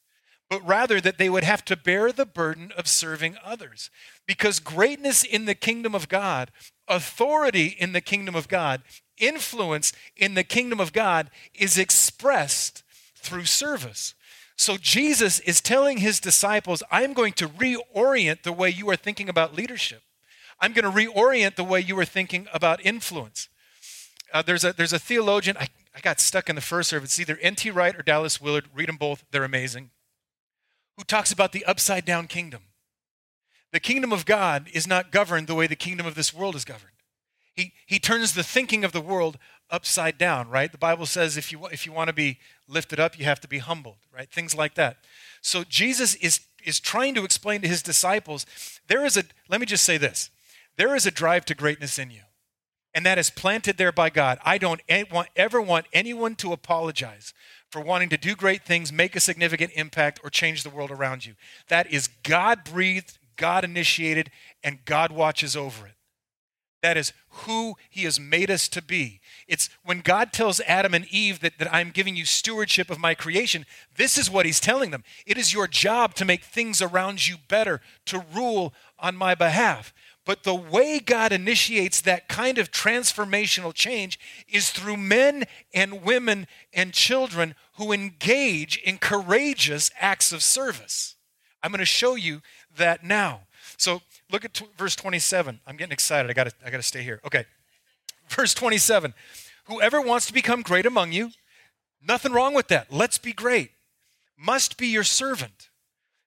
but 0.48 0.66
rather 0.66 1.00
that 1.00 1.18
they 1.18 1.28
would 1.28 1.44
have 1.44 1.64
to 1.64 1.76
bear 1.76 2.12
the 2.12 2.26
burden 2.26 2.72
of 2.76 2.86
serving 2.86 3.36
others. 3.44 3.90
Because 4.26 4.60
greatness 4.60 5.24
in 5.24 5.44
the 5.44 5.54
kingdom 5.54 5.94
of 5.94 6.08
God, 6.08 6.50
authority 6.88 7.66
in 7.66 7.92
the 7.92 8.00
kingdom 8.00 8.34
of 8.34 8.48
God, 8.48 8.82
influence 9.18 9.92
in 10.16 10.34
the 10.34 10.44
kingdom 10.44 10.80
of 10.80 10.92
God 10.92 11.30
is 11.54 11.78
expressed 11.78 12.84
through 13.16 13.44
service. 13.44 14.14
So 14.56 14.76
Jesus 14.76 15.38
is 15.40 15.60
telling 15.60 15.98
his 15.98 16.18
disciples, 16.18 16.82
I'm 16.90 17.12
going 17.12 17.34
to 17.34 17.48
reorient 17.48 18.42
the 18.42 18.52
way 18.52 18.70
you 18.70 18.88
are 18.90 18.96
thinking 18.96 19.28
about 19.28 19.54
leadership. 19.54 20.02
I'm 20.60 20.72
going 20.72 20.90
to 20.90 20.90
reorient 20.90 21.56
the 21.56 21.64
way 21.64 21.80
you 21.80 21.98
are 21.98 22.06
thinking 22.06 22.48
about 22.52 22.84
influence. 22.84 23.48
Uh, 24.32 24.42
there's, 24.42 24.64
a, 24.64 24.72
there's 24.72 24.94
a 24.94 24.98
theologian, 24.98 25.56
I, 25.58 25.68
I 25.94 26.00
got 26.00 26.20
stuck 26.20 26.48
in 26.48 26.56
the 26.56 26.62
first 26.62 26.88
service, 26.88 27.10
it's 27.10 27.20
either 27.20 27.38
N.T. 27.42 27.70
Wright 27.70 27.94
or 27.94 28.02
Dallas 28.02 28.40
Willard. 28.40 28.66
Read 28.74 28.88
them 28.88 28.96
both, 28.96 29.24
they're 29.30 29.44
amazing 29.44 29.90
who 30.96 31.04
talks 31.04 31.32
about 31.32 31.52
the 31.52 31.64
upside 31.64 32.04
down 32.04 32.26
kingdom. 32.26 32.62
The 33.72 33.80
kingdom 33.80 34.12
of 34.12 34.24
God 34.24 34.68
is 34.72 34.86
not 34.86 35.12
governed 35.12 35.46
the 35.46 35.54
way 35.54 35.66
the 35.66 35.76
kingdom 35.76 36.06
of 36.06 36.14
this 36.14 36.32
world 36.32 36.56
is 36.56 36.64
governed. 36.64 36.92
He, 37.56 37.72
he 37.86 37.98
turns 37.98 38.34
the 38.34 38.42
thinking 38.42 38.84
of 38.84 38.92
the 38.92 39.00
world 39.00 39.38
upside 39.70 40.18
down, 40.18 40.48
right? 40.48 40.70
The 40.70 40.78
Bible 40.78 41.06
says 41.06 41.36
if 41.36 41.50
you, 41.50 41.66
if 41.66 41.86
you 41.86 41.92
want 41.92 42.08
to 42.08 42.14
be 42.14 42.38
lifted 42.68 43.00
up, 43.00 43.18
you 43.18 43.24
have 43.24 43.40
to 43.40 43.48
be 43.48 43.58
humbled, 43.58 43.96
right? 44.14 44.30
Things 44.30 44.54
like 44.54 44.74
that. 44.74 44.98
So 45.40 45.64
Jesus 45.64 46.14
is, 46.16 46.40
is 46.64 46.78
trying 46.78 47.14
to 47.14 47.24
explain 47.24 47.62
to 47.62 47.68
his 47.68 47.82
disciples 47.82 48.46
there 48.88 49.04
is 49.04 49.16
a, 49.16 49.24
let 49.48 49.60
me 49.60 49.66
just 49.66 49.84
say 49.84 49.96
this 49.96 50.30
there 50.76 50.94
is 50.94 51.06
a 51.06 51.10
drive 51.10 51.46
to 51.46 51.54
greatness 51.54 51.98
in 51.98 52.10
you, 52.10 52.20
and 52.94 53.06
that 53.06 53.18
is 53.18 53.30
planted 53.30 53.78
there 53.78 53.92
by 53.92 54.10
God. 54.10 54.38
I 54.44 54.58
don't 54.58 54.82
ever 54.88 55.60
want 55.60 55.86
anyone 55.92 56.34
to 56.36 56.52
apologize 56.52 57.32
for 57.70 57.80
wanting 57.80 58.10
to 58.10 58.18
do 58.18 58.36
great 58.36 58.62
things, 58.62 58.92
make 58.92 59.16
a 59.16 59.20
significant 59.20 59.72
impact, 59.74 60.20
or 60.22 60.30
change 60.30 60.62
the 60.62 60.70
world 60.70 60.90
around 60.90 61.24
you. 61.24 61.34
That 61.68 61.90
is 61.90 62.08
God 62.22 62.64
breathed, 62.64 63.18
God 63.36 63.64
initiated, 63.64 64.30
and 64.62 64.84
God 64.84 65.10
watches 65.10 65.56
over 65.56 65.86
it. 65.86 65.94
That 66.86 66.96
is 66.96 67.12
who 67.30 67.74
He 67.90 68.04
has 68.04 68.20
made 68.20 68.48
us 68.48 68.68
to 68.68 68.80
be. 68.80 69.18
It's 69.48 69.68
when 69.82 70.02
God 70.02 70.32
tells 70.32 70.60
Adam 70.68 70.94
and 70.94 71.04
Eve 71.06 71.40
that, 71.40 71.58
that 71.58 71.74
I'm 71.74 71.90
giving 71.90 72.14
you 72.14 72.24
stewardship 72.24 72.90
of 72.90 73.00
my 73.00 73.12
creation, 73.12 73.66
this 73.96 74.16
is 74.16 74.30
what 74.30 74.46
He's 74.46 74.60
telling 74.60 74.92
them. 74.92 75.02
It 75.26 75.36
is 75.36 75.52
your 75.52 75.66
job 75.66 76.14
to 76.14 76.24
make 76.24 76.44
things 76.44 76.80
around 76.80 77.26
you 77.26 77.38
better, 77.48 77.80
to 78.04 78.24
rule 78.32 78.72
on 79.00 79.16
my 79.16 79.34
behalf. 79.34 79.92
But 80.24 80.44
the 80.44 80.54
way 80.54 81.00
God 81.00 81.32
initiates 81.32 82.00
that 82.02 82.28
kind 82.28 82.56
of 82.56 82.70
transformational 82.70 83.74
change 83.74 84.20
is 84.48 84.70
through 84.70 84.98
men 84.98 85.42
and 85.74 86.04
women 86.04 86.46
and 86.72 86.92
children 86.92 87.56
who 87.78 87.90
engage 87.90 88.76
in 88.76 88.98
courageous 88.98 89.90
acts 90.00 90.30
of 90.30 90.40
service. 90.40 91.16
I'm 91.64 91.72
going 91.72 91.80
to 91.80 91.84
show 91.84 92.14
you 92.14 92.42
that 92.76 93.02
now. 93.02 93.40
So 93.76 94.02
look 94.30 94.44
at 94.44 94.54
t- 94.54 94.66
verse 94.76 94.96
27. 94.96 95.60
I'm 95.66 95.76
getting 95.76 95.92
excited. 95.92 96.30
I 96.30 96.34
got 96.34 96.52
I 96.64 96.70
got 96.70 96.78
to 96.78 96.82
stay 96.82 97.02
here. 97.02 97.20
Okay. 97.24 97.44
Verse 98.28 98.54
27. 98.54 99.14
Whoever 99.64 100.00
wants 100.00 100.26
to 100.26 100.32
become 100.32 100.62
great 100.62 100.86
among 100.86 101.12
you, 101.12 101.30
nothing 102.06 102.32
wrong 102.32 102.54
with 102.54 102.68
that. 102.68 102.92
Let's 102.92 103.18
be 103.18 103.32
great. 103.32 103.70
Must 104.36 104.76
be 104.76 104.86
your 104.88 105.04
servant. 105.04 105.70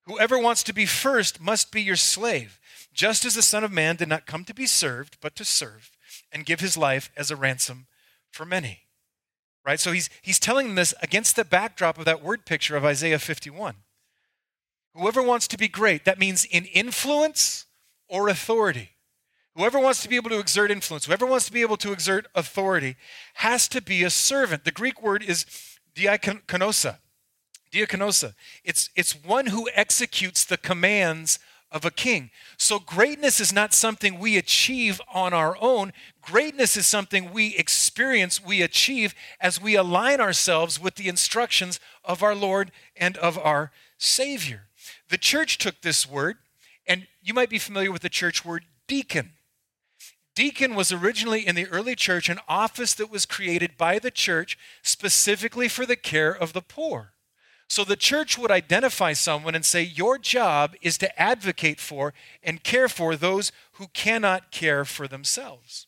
Whoever 0.06 0.40
wants 0.40 0.64
to 0.64 0.74
be 0.74 0.86
first 0.86 1.40
must 1.40 1.72
be 1.72 1.82
your 1.82 1.96
slave, 1.96 2.60
just 2.94 3.26
as 3.26 3.36
the 3.36 3.44
Son 3.44 3.64
of 3.64 3.72
Man 3.72 3.96
did 3.96 4.10
not 4.10 4.26
come 4.26 4.44
to 4.46 4.54
be 4.54 4.66
served, 4.66 5.18
but 5.22 5.36
to 5.36 5.46
serve 5.46 5.92
and 6.32 6.46
give 6.46 6.60
his 6.60 6.76
life 6.76 7.12
as 7.16 7.30
a 7.30 7.36
ransom 7.36 7.86
for 8.32 8.46
many. 8.46 8.80
Right? 9.66 9.80
So 9.80 9.92
he's, 9.92 10.10
he's 10.22 10.40
telling 10.40 10.68
them 10.68 10.76
this 10.76 10.96
against 11.04 11.36
the 11.36 11.46
backdrop 11.46 12.00
of 12.00 12.06
that 12.06 12.24
word 12.24 12.46
picture 12.46 12.76
of 12.76 12.86
Isaiah 12.86 13.20
51. 13.20 13.76
Whoever 14.96 15.22
wants 15.22 15.48
to 15.50 15.58
be 15.58 15.68
great, 15.68 16.06
that 16.06 16.18
means 16.18 16.46
in 16.46 16.66
influence 16.66 17.66
or 18.10 18.28
authority. 18.28 18.90
Whoever 19.56 19.80
wants 19.80 20.02
to 20.04 20.10
be 20.10 20.16
able 20.16 20.30
to 20.30 20.40
exert 20.40 20.72
influence, 20.72 21.06
whoever 21.06 21.26
wants 21.26 21.46
to 21.46 21.52
be 21.52 21.62
able 21.62 21.78
to 21.78 21.92
exert 21.92 22.28
authority, 22.36 22.96
has 23.36 23.68
to 23.70 23.82
be 23.82 24.04
a 24.04 24.10
servant. 24.10 24.64
The 24.64 24.72
Greek 24.72 25.02
word 25.02 25.24
is 25.24 25.46
diakonosa. 25.96 26.98
Diakonosa. 27.72 28.34
It's, 28.64 28.90
it's 28.96 29.14
one 29.14 29.48
who 29.48 29.70
executes 29.74 30.44
the 30.44 30.58
commands 30.58 31.40
of 31.72 31.86
a 31.86 31.92
king. 31.92 32.32
So 32.58 32.80
greatness 32.80 33.40
is 33.40 33.54
not 33.54 33.74
something 33.74 34.18
we 34.18 34.38
achieve 34.38 35.00
on 35.14 35.34
our 35.34 35.56
own. 35.62 35.94
Greatness 36.22 36.76
is 36.76 36.88
something 36.88 37.32
we 37.32 37.56
experience, 37.56 38.44
we 38.44 38.62
achieve 38.62 39.14
as 39.40 39.62
we 39.62 39.76
align 39.76 40.20
ourselves 40.20 40.80
with 40.80 40.96
the 40.96 41.08
instructions 41.08 41.80
of 42.04 42.24
our 42.24 42.34
Lord 42.34 42.72
and 42.96 43.18
of 43.18 43.38
our 43.38 43.72
Savior. 43.98 44.70
The 45.10 45.18
church 45.18 45.58
took 45.58 45.82
this 45.82 46.10
word, 46.10 46.38
and 46.90 47.08
you 47.22 47.34
might 47.34 47.50
be 47.50 47.60
familiar 47.60 47.92
with 47.92 48.02
the 48.02 48.10
church 48.10 48.44
word 48.44 48.66
deacon. 48.88 49.34
Deacon 50.36 50.74
was 50.74 50.92
originally 50.92 51.46
in 51.46 51.56
the 51.56 51.68
early 51.68 51.96
church 51.96 52.28
an 52.30 52.40
office 52.48 52.94
that 52.96 53.12
was 53.12 53.26
created 53.26 53.78
by 53.78 54.00
the 54.00 54.12
church 54.12 54.58
specifically 54.82 55.68
for 55.68 55.86
the 55.86 55.96
care 55.96 56.36
of 56.36 56.54
the 56.54 56.62
poor. 56.62 57.14
So 57.68 57.84
the 57.84 57.96
church 57.96 58.38
would 58.38 58.50
identify 58.50 59.14
someone 59.14 59.54
and 59.54 59.64
say, 59.64 59.84
Your 59.84 60.18
job 60.18 60.76
is 60.82 60.98
to 60.98 61.22
advocate 61.22 61.80
for 61.80 62.16
and 62.42 62.64
care 62.64 62.90
for 62.90 63.16
those 63.16 63.52
who 63.74 63.88
cannot 63.88 64.52
care 64.52 64.86
for 64.86 65.08
themselves. 65.08 65.86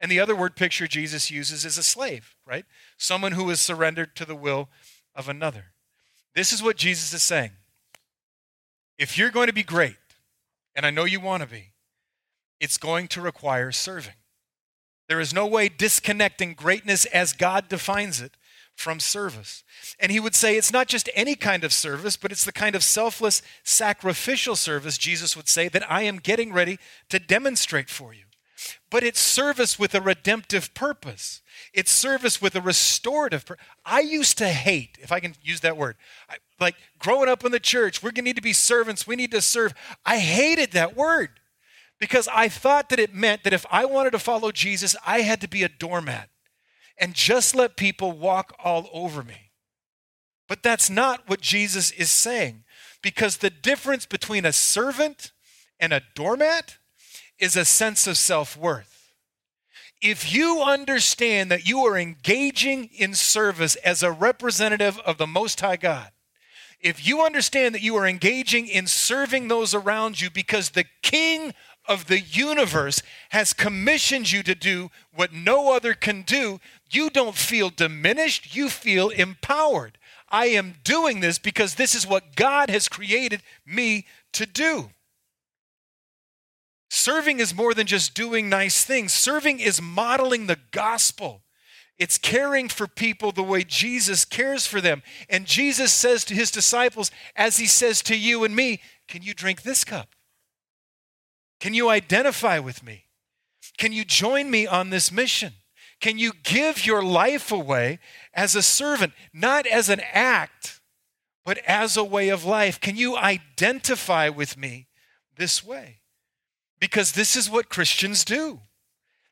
And 0.00 0.12
the 0.12 0.20
other 0.20 0.36
word 0.36 0.54
picture 0.54 0.86
Jesus 0.86 1.28
uses 1.28 1.64
is 1.64 1.76
a 1.76 1.82
slave, 1.82 2.36
right? 2.46 2.64
Someone 2.96 3.32
who 3.32 3.50
is 3.50 3.58
surrendered 3.58 4.14
to 4.14 4.24
the 4.24 4.36
will 4.36 4.68
of 5.16 5.28
another. 5.28 5.72
This 6.36 6.52
is 6.52 6.62
what 6.62 6.76
Jesus 6.76 7.12
is 7.12 7.22
saying. 7.24 7.50
If 8.96 9.18
you're 9.18 9.30
going 9.30 9.48
to 9.48 9.52
be 9.52 9.64
great, 9.64 9.96
and 10.78 10.86
I 10.86 10.90
know 10.90 11.06
you 11.06 11.18
want 11.18 11.42
to 11.42 11.48
be, 11.48 11.72
it's 12.60 12.78
going 12.78 13.08
to 13.08 13.20
require 13.20 13.72
serving. 13.72 14.14
There 15.08 15.18
is 15.18 15.34
no 15.34 15.44
way 15.44 15.68
disconnecting 15.68 16.54
greatness 16.54 17.04
as 17.06 17.32
God 17.32 17.68
defines 17.68 18.20
it 18.20 18.36
from 18.76 19.00
service. 19.00 19.64
And 19.98 20.12
he 20.12 20.20
would 20.20 20.36
say 20.36 20.56
it's 20.56 20.72
not 20.72 20.86
just 20.86 21.10
any 21.16 21.34
kind 21.34 21.64
of 21.64 21.72
service, 21.72 22.16
but 22.16 22.30
it's 22.30 22.44
the 22.44 22.52
kind 22.52 22.76
of 22.76 22.84
selfless, 22.84 23.42
sacrificial 23.64 24.54
service, 24.54 24.96
Jesus 24.96 25.36
would 25.36 25.48
say, 25.48 25.66
that 25.66 25.90
I 25.90 26.02
am 26.02 26.18
getting 26.18 26.52
ready 26.52 26.78
to 27.08 27.18
demonstrate 27.18 27.90
for 27.90 28.14
you. 28.14 28.26
But 28.90 29.02
it's 29.02 29.20
service 29.20 29.78
with 29.78 29.94
a 29.94 30.00
redemptive 30.00 30.74
purpose. 30.74 31.42
It's 31.72 31.90
service 31.90 32.40
with 32.40 32.54
a 32.54 32.60
restorative. 32.60 33.44
I 33.84 34.00
used 34.00 34.38
to 34.38 34.48
hate, 34.48 34.98
if 35.00 35.12
I 35.12 35.20
can 35.20 35.34
use 35.42 35.60
that 35.60 35.76
word, 35.76 35.96
I, 36.28 36.36
like 36.58 36.76
growing 36.98 37.28
up 37.28 37.44
in 37.44 37.52
the 37.52 37.60
church, 37.60 38.02
we're 38.02 38.10
going 38.10 38.24
to 38.24 38.30
need 38.30 38.36
to 38.36 38.42
be 38.42 38.52
servants, 38.52 39.06
we 39.06 39.16
need 39.16 39.30
to 39.32 39.40
serve. 39.40 39.74
I 40.04 40.18
hated 40.18 40.72
that 40.72 40.96
word 40.96 41.40
because 42.00 42.28
I 42.32 42.48
thought 42.48 42.88
that 42.88 42.98
it 42.98 43.14
meant 43.14 43.44
that 43.44 43.52
if 43.52 43.66
I 43.70 43.84
wanted 43.84 44.10
to 44.10 44.18
follow 44.18 44.52
Jesus, 44.52 44.96
I 45.06 45.20
had 45.20 45.40
to 45.42 45.48
be 45.48 45.62
a 45.62 45.68
doormat 45.68 46.30
and 46.98 47.14
just 47.14 47.54
let 47.54 47.76
people 47.76 48.12
walk 48.12 48.54
all 48.62 48.88
over 48.92 49.22
me. 49.22 49.52
But 50.48 50.62
that's 50.62 50.88
not 50.88 51.28
what 51.28 51.40
Jesus 51.40 51.90
is 51.90 52.10
saying, 52.10 52.64
because 53.02 53.36
the 53.36 53.50
difference 53.50 54.06
between 54.06 54.46
a 54.46 54.52
servant 54.52 55.32
and 55.78 55.92
a 55.92 56.02
doormat 56.14 56.77
is 57.38 57.56
a 57.56 57.64
sense 57.64 58.06
of 58.06 58.16
self 58.16 58.56
worth. 58.56 59.12
If 60.00 60.32
you 60.32 60.62
understand 60.62 61.50
that 61.50 61.68
you 61.68 61.80
are 61.80 61.98
engaging 61.98 62.90
in 62.96 63.14
service 63.14 63.74
as 63.76 64.02
a 64.02 64.12
representative 64.12 64.98
of 65.00 65.18
the 65.18 65.26
Most 65.26 65.60
High 65.60 65.76
God, 65.76 66.10
if 66.80 67.04
you 67.06 67.22
understand 67.22 67.74
that 67.74 67.82
you 67.82 67.96
are 67.96 68.06
engaging 68.06 68.68
in 68.68 68.86
serving 68.86 69.48
those 69.48 69.74
around 69.74 70.20
you 70.20 70.30
because 70.30 70.70
the 70.70 70.84
King 71.02 71.52
of 71.88 72.06
the 72.06 72.20
universe 72.20 73.02
has 73.30 73.52
commissioned 73.52 74.30
you 74.30 74.42
to 74.44 74.54
do 74.54 74.90
what 75.12 75.32
no 75.32 75.74
other 75.74 75.94
can 75.94 76.22
do, 76.22 76.60
you 76.90 77.10
don't 77.10 77.34
feel 77.34 77.70
diminished, 77.70 78.54
you 78.54 78.68
feel 78.68 79.08
empowered. 79.08 79.98
I 80.30 80.46
am 80.46 80.74
doing 80.84 81.20
this 81.20 81.38
because 81.38 81.74
this 81.74 81.94
is 81.94 82.06
what 82.06 82.36
God 82.36 82.70
has 82.70 82.88
created 82.88 83.42
me 83.66 84.06
to 84.34 84.46
do. 84.46 84.90
Serving 86.98 87.38
is 87.38 87.54
more 87.54 87.74
than 87.74 87.86
just 87.86 88.12
doing 88.12 88.48
nice 88.48 88.84
things, 88.84 89.12
serving 89.12 89.60
is 89.60 89.80
modeling 89.80 90.48
the 90.48 90.58
gospel. 90.72 91.42
It's 91.96 92.18
caring 92.18 92.68
for 92.68 92.88
people 92.88 93.30
the 93.30 93.42
way 93.44 93.62
Jesus 93.62 94.24
cares 94.24 94.66
for 94.66 94.80
them. 94.80 95.04
And 95.30 95.46
Jesus 95.46 95.92
says 95.92 96.24
to 96.24 96.34
his 96.34 96.50
disciples, 96.50 97.12
as 97.36 97.58
he 97.58 97.66
says 97.66 98.02
to 98.02 98.16
you 98.18 98.42
and 98.42 98.54
me, 98.54 98.80
Can 99.06 99.22
you 99.22 99.32
drink 99.32 99.62
this 99.62 99.84
cup? 99.84 100.08
Can 101.60 101.72
you 101.72 101.88
identify 101.88 102.58
with 102.58 102.82
me? 102.82 103.04
Can 103.76 103.92
you 103.92 104.04
join 104.04 104.50
me 104.50 104.66
on 104.66 104.90
this 104.90 105.12
mission? 105.12 105.52
Can 106.00 106.18
you 106.18 106.32
give 106.42 106.84
your 106.84 107.04
life 107.04 107.52
away 107.52 108.00
as 108.34 108.56
a 108.56 108.62
servant, 108.62 109.12
not 109.32 109.68
as 109.68 109.88
an 109.88 110.00
act, 110.12 110.80
but 111.44 111.58
as 111.58 111.96
a 111.96 112.02
way 112.02 112.28
of 112.28 112.44
life? 112.44 112.80
Can 112.80 112.96
you 112.96 113.16
identify 113.16 114.28
with 114.28 114.56
me 114.56 114.88
this 115.36 115.64
way? 115.64 115.97
Because 116.80 117.12
this 117.12 117.36
is 117.36 117.50
what 117.50 117.68
Christians 117.68 118.24
do 118.24 118.60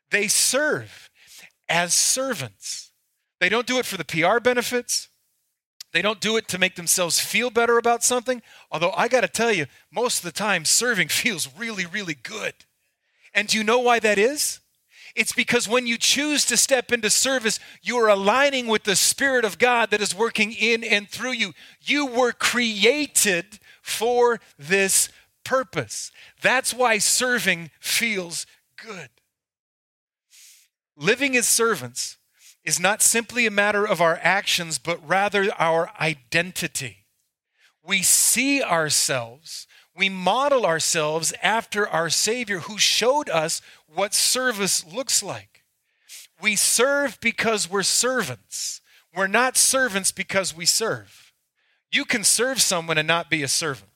they 0.09 0.27
serve 0.27 1.09
as 1.67 1.93
servants. 1.93 2.91
They 3.39 3.49
don't 3.49 3.67
do 3.67 3.77
it 3.77 3.85
for 3.85 3.97
the 3.97 4.05
PR 4.05 4.39
benefits. 4.39 5.09
They 5.93 6.01
don't 6.01 6.21
do 6.21 6.37
it 6.37 6.47
to 6.49 6.59
make 6.59 6.75
themselves 6.75 7.19
feel 7.19 7.49
better 7.49 7.77
about 7.77 8.03
something. 8.03 8.41
Although 8.71 8.91
I 8.95 9.07
got 9.07 9.21
to 9.21 9.27
tell 9.27 9.51
you, 9.51 9.65
most 9.91 10.19
of 10.19 10.23
the 10.23 10.31
time, 10.31 10.65
serving 10.65 11.07
feels 11.09 11.49
really, 11.57 11.85
really 11.85 12.15
good. 12.15 12.53
And 13.33 13.47
do 13.47 13.57
you 13.57 13.63
know 13.63 13.79
why 13.79 13.99
that 13.99 14.17
is? 14.17 14.59
It's 15.15 15.33
because 15.33 15.67
when 15.67 15.87
you 15.87 15.97
choose 15.97 16.45
to 16.45 16.57
step 16.57 16.91
into 16.91 17.09
service, 17.09 17.59
you 17.81 17.97
are 17.97 18.09
aligning 18.09 18.67
with 18.67 18.83
the 18.83 18.95
Spirit 18.95 19.45
of 19.45 19.57
God 19.57 19.89
that 19.89 20.01
is 20.01 20.13
working 20.13 20.51
in 20.51 20.83
and 20.83 21.09
through 21.09 21.31
you. 21.31 21.53
You 21.81 22.05
were 22.05 22.31
created 22.31 23.59
for 23.81 24.39
this 24.59 25.09
purpose. 25.47 26.11
That's 26.41 26.73
why 26.73 26.97
serving 26.97 27.71
feels 27.79 28.45
good. 28.83 29.09
Living 30.95 31.35
as 31.35 31.47
servants 31.47 32.17
is 32.63 32.79
not 32.79 33.01
simply 33.01 33.45
a 33.45 33.51
matter 33.51 33.85
of 33.85 34.01
our 34.01 34.19
actions, 34.21 34.77
but 34.77 35.07
rather 35.07 35.49
our 35.57 35.91
identity. 35.99 37.05
We 37.83 38.01
see 38.01 38.61
ourselves 38.61 39.67
we 39.97 40.09
model 40.09 40.63
ourselves 40.63 41.33
after 41.41 41.89
our 41.89 42.11
Savior 42.11 42.59
who 42.59 42.77
showed 42.77 43.29
us 43.29 43.61
what 43.87 44.13
service 44.13 44.85
looks 44.85 45.23
like. 45.23 45.63
We 46.39 46.55
serve 46.55 47.19
because 47.19 47.67
we're 47.67 47.81
servants. 47.81 48.79
We're 49.15 49.25
not 49.25 49.57
servants 49.57 50.11
because 50.11 50.55
we 50.55 50.67
serve. 50.67 51.33
You 51.91 52.05
can 52.05 52.23
serve 52.23 52.61
someone 52.61 52.99
and 52.99 53.07
not 53.07 53.31
be 53.31 53.41
a 53.41 53.47
servant. 53.47 53.89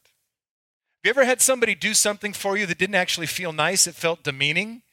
Have 1.04 1.16
you 1.16 1.20
ever 1.20 1.26
had 1.26 1.42
somebody 1.42 1.74
do 1.74 1.96
something 1.96 2.32
for 2.32 2.56
you 2.56 2.68
that 2.68 2.78
didn't 2.78 2.96
actually 2.96 3.26
feel 3.26 3.52
nice? 3.52 3.88
It 3.88 3.96
felt 3.96 4.24
demeaning, 4.24 4.84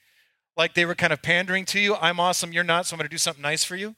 like 0.56 0.72
they 0.72 0.86
were 0.86 0.94
kind 0.94 1.12
of 1.12 1.20
pandering 1.20 1.66
to 1.66 1.78
you. 1.78 1.96
I'm 1.96 2.18
awesome, 2.18 2.50
you're 2.50 2.64
not, 2.64 2.86
so 2.86 2.94
I'm 2.94 2.98
going 2.98 3.08
to 3.08 3.14
do 3.14 3.18
something 3.18 3.42
nice 3.42 3.62
for 3.62 3.76
you. 3.76 3.94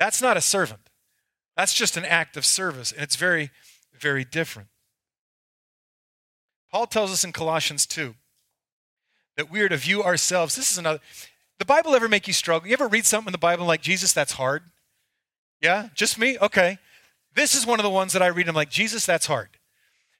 That's 0.00 0.20
not 0.20 0.36
a 0.36 0.40
servant. 0.40 0.90
That's 1.56 1.72
just 1.72 1.96
an 1.96 2.04
act 2.04 2.36
of 2.36 2.44
service, 2.44 2.90
and 2.90 3.00
it's 3.00 3.14
very, 3.14 3.50
very 3.92 4.24
different. 4.24 4.70
Paul 6.72 6.88
tells 6.88 7.12
us 7.12 7.22
in 7.22 7.30
Colossians 7.30 7.86
2 7.86 8.16
that 9.36 9.48
we 9.48 9.60
are 9.60 9.68
to 9.68 9.76
view 9.76 10.02
ourselves. 10.02 10.56
This 10.56 10.72
is 10.72 10.78
another. 10.78 10.98
The 11.60 11.64
Bible 11.64 11.94
ever 11.94 12.08
make 12.08 12.26
you 12.26 12.32
struggle? 12.32 12.66
You 12.66 12.72
ever 12.72 12.88
read 12.88 13.06
something 13.06 13.28
in 13.28 13.32
the 13.32 13.38
Bible 13.38 13.66
like, 13.66 13.82
Jesus, 13.82 14.12
that's 14.12 14.32
hard? 14.32 14.64
Yeah? 15.60 15.90
Just 15.94 16.18
me? 16.18 16.36
Okay. 16.40 16.78
This 17.36 17.54
is 17.54 17.64
one 17.64 17.78
of 17.78 17.84
the 17.84 17.90
ones 17.90 18.12
that 18.14 18.22
I 18.22 18.26
read. 18.26 18.48
I'm 18.48 18.56
like, 18.56 18.70
Jesus, 18.70 19.06
that's 19.06 19.26
hard. 19.26 19.50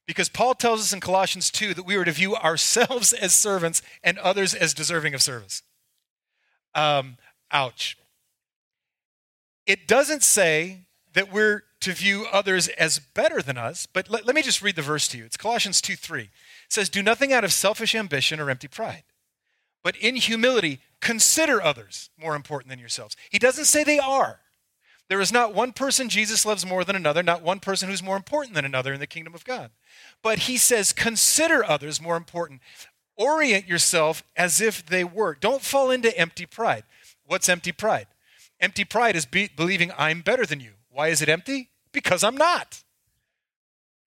Because 0.07 0.29
Paul 0.29 0.55
tells 0.55 0.81
us 0.81 0.93
in 0.93 1.01
Colossians 1.01 1.51
2 1.51 1.75
that 1.75 1.87
we 1.87 1.97
are 1.97 2.05
to 2.05 2.13
view 2.13 2.37
ourselves 2.37 3.13
as 3.13 3.35
servants 3.35 3.83
and 4.03 4.19
others 4.19 4.55
as 4.55 4.75
deserving 4.75 5.15
of 5.15 5.23
service. 5.23 5.63
Um, 6.75 7.17
ouch. 7.51 7.97
It 9.67 9.89
doesn't 9.89 10.23
say 10.23 10.83
that 11.15 11.33
we're 11.33 11.63
to 11.81 11.93
view 11.93 12.27
others 12.33 12.69
as 12.69 12.99
better 12.99 13.41
than 13.41 13.57
us, 13.57 13.87
but 13.87 14.11
let, 14.11 14.27
let 14.27 14.35
me 14.35 14.43
just 14.43 14.63
read 14.63 14.77
the 14.77 14.83
verse 14.83 15.07
to 15.09 15.19
you. 15.19 15.25
It's 15.25 15.37
Colossians 15.37 15.81
2 15.81 15.97
3. 15.97 16.23
It 16.23 16.31
says, 16.69 16.89
Do 16.89 17.03
nothing 17.03 17.33
out 17.33 17.45
of 17.45 17.53
selfish 17.53 17.95
ambition 17.95 18.41
or 18.41 18.51
empty 18.51 18.69
pride, 18.69 19.05
but 19.83 19.97
in 19.97 20.17
humility 20.17 20.81
consider 21.01 21.63
others 21.63 22.11
more 22.19 22.35
important 22.35 22.71
than 22.71 22.79
yourselves. 22.79 23.17
He 23.31 23.39
doesn't 23.39 23.67
say 23.67 23.85
they 23.85 23.99
are. 23.99 24.41
There 25.09 25.21
is 25.21 25.33
not 25.33 25.55
one 25.55 25.73
person 25.73 26.09
Jesus 26.09 26.47
loves 26.47 26.65
more 26.65 26.83
than 26.83 26.97
another, 26.97 27.23
not 27.23 27.43
one 27.43 27.61
person 27.61 27.89
who's 27.89 28.03
more 28.03 28.17
important 28.17 28.55
than 28.55 28.65
another 28.65 28.95
in 28.95 29.01
the 29.01 29.07
kingdom 29.07 29.35
of 29.35 29.45
God. 29.45 29.71
But 30.23 30.41
he 30.41 30.57
says, 30.57 30.93
consider 30.93 31.65
others 31.65 32.01
more 32.01 32.17
important. 32.17 32.63
Orient 33.17 33.69
yourself 33.69 34.25
as 34.35 34.61
if 34.61 34.85
they 34.87 35.05
were. 35.05 35.35
Don't 35.35 35.63
fall 35.63 35.91
into 35.91 36.17
empty 36.17 36.47
pride. 36.47 36.85
What's 37.27 37.49
empty 37.49 37.71
pride? 37.71 38.07
Empty 38.61 38.85
pride 38.85 39.15
is 39.15 39.27
be- 39.27 39.51
believing 39.55 39.93
I'm 39.99 40.23
better 40.23 40.47
than 40.47 40.61
you. 40.61 40.73
Why 40.91 41.09
is 41.09 41.21
it 41.21 41.29
empty? 41.29 41.69
Because 41.93 42.25
I'm 42.25 42.37
not. 42.37 42.83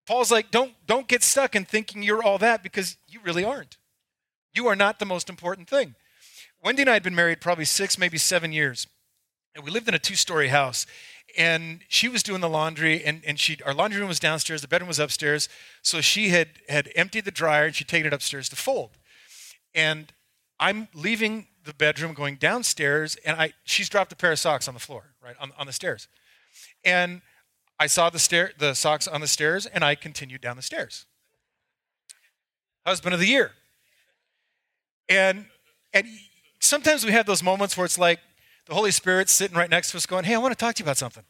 Paul's 0.07 0.31
like, 0.31 0.51
don't, 0.51 0.73
don't 0.85 1.07
get 1.07 1.21
stuck 1.21 1.53
in 1.53 1.65
thinking 1.65 2.01
you're 2.01 2.23
all 2.23 2.37
that 2.37 2.63
because 2.63 2.97
you 3.09 3.19
really 3.23 3.43
aren't. 3.43 3.77
You 4.53 4.67
are 4.67 4.75
not 4.75 4.99
the 4.99 5.05
most 5.05 5.29
important 5.29 5.67
thing. 5.67 5.95
Wendy 6.63 6.83
and 6.83 6.89
I 6.89 6.93
had 6.93 7.03
been 7.03 7.13
married 7.13 7.41
probably 7.41 7.65
six, 7.65 7.99
maybe 7.99 8.17
seven 8.17 8.53
years. 8.53 8.87
And 9.57 9.65
we 9.65 9.71
lived 9.71 9.87
in 9.87 9.95
a 9.95 9.99
two 9.99 10.15
story 10.15 10.49
house. 10.49 10.85
And 11.35 11.81
she 11.89 12.07
was 12.07 12.23
doing 12.23 12.41
the 12.41 12.49
laundry, 12.49 13.03
and, 13.03 13.21
and 13.25 13.39
she 13.39 13.57
our 13.65 13.73
laundry 13.73 13.99
room 13.99 14.07
was 14.07 14.19
downstairs, 14.19 14.61
the 14.61 14.67
bedroom 14.67 14.87
was 14.87 14.99
upstairs. 14.99 15.49
So 15.81 15.99
she 15.99 16.29
had, 16.29 16.49
had 16.69 16.89
emptied 16.95 17.25
the 17.25 17.31
dryer 17.31 17.65
and 17.65 17.75
she'd 17.75 17.87
taken 17.87 18.07
it 18.07 18.13
upstairs 18.13 18.47
to 18.49 18.55
fold. 18.55 18.91
And 19.73 20.13
I'm 20.59 20.87
leaving 20.93 21.47
the 21.65 21.73
bedroom, 21.73 22.13
going 22.13 22.35
downstairs, 22.35 23.17
and 23.25 23.39
I 23.39 23.53
she's 23.63 23.89
dropped 23.89 24.11
a 24.13 24.15
pair 24.15 24.31
of 24.31 24.39
socks 24.39 24.67
on 24.67 24.73
the 24.73 24.79
floor, 24.79 25.15
right, 25.21 25.35
on, 25.39 25.51
on 25.57 25.65
the 25.65 25.73
stairs. 25.73 26.07
And 26.85 27.21
I 27.79 27.87
saw 27.87 28.09
the 28.09 28.19
stair 28.19 28.51
the 28.57 28.75
socks 28.75 29.07
on 29.07 29.21
the 29.21 29.27
stairs, 29.27 29.65
and 29.65 29.83
I 29.83 29.95
continued 29.95 30.41
down 30.41 30.55
the 30.55 30.61
stairs. 30.61 31.07
Husband 32.85 33.13
of 33.13 33.19
the 33.19 33.27
year. 33.27 33.51
And 35.09 35.47
and 35.93 36.07
sometimes 36.59 37.05
we 37.05 37.11
have 37.11 37.25
those 37.25 37.43
moments 37.43 37.75
where 37.75 37.85
it's 37.85 37.99
like 37.99 38.19
the 38.67 38.73
Holy 38.73 38.91
Spirit's 38.91 39.31
sitting 39.31 39.57
right 39.57 39.69
next 39.69 39.91
to 39.91 39.97
us 39.97 40.05
going, 40.05 40.25
Hey, 40.25 40.35
I 40.35 40.37
want 40.37 40.51
to 40.51 40.57
talk 40.57 40.75
to 40.75 40.81
you 40.81 40.85
about 40.85 40.97
something. 40.97 41.23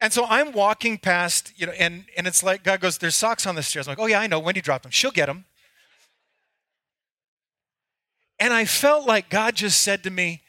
And 0.00 0.12
so 0.12 0.24
I'm 0.28 0.52
walking 0.52 0.98
past, 0.98 1.52
you 1.56 1.66
know, 1.66 1.72
and, 1.72 2.04
and 2.16 2.26
it's 2.26 2.42
like 2.42 2.64
God 2.64 2.80
goes, 2.80 2.98
There's 2.98 3.16
socks 3.16 3.46
on 3.46 3.54
the 3.54 3.62
stairs. 3.62 3.86
I'm 3.86 3.92
like, 3.92 3.98
Oh, 3.98 4.06
yeah, 4.06 4.20
I 4.20 4.26
know. 4.26 4.38
Wendy 4.38 4.60
dropped 4.60 4.84
them. 4.84 4.92
She'll 4.92 5.10
get 5.10 5.26
them. 5.26 5.44
And 8.38 8.52
I 8.52 8.64
felt 8.64 9.06
like 9.06 9.28
God 9.28 9.54
just 9.54 9.82
said 9.82 10.02
to 10.04 10.10
me, 10.10 10.42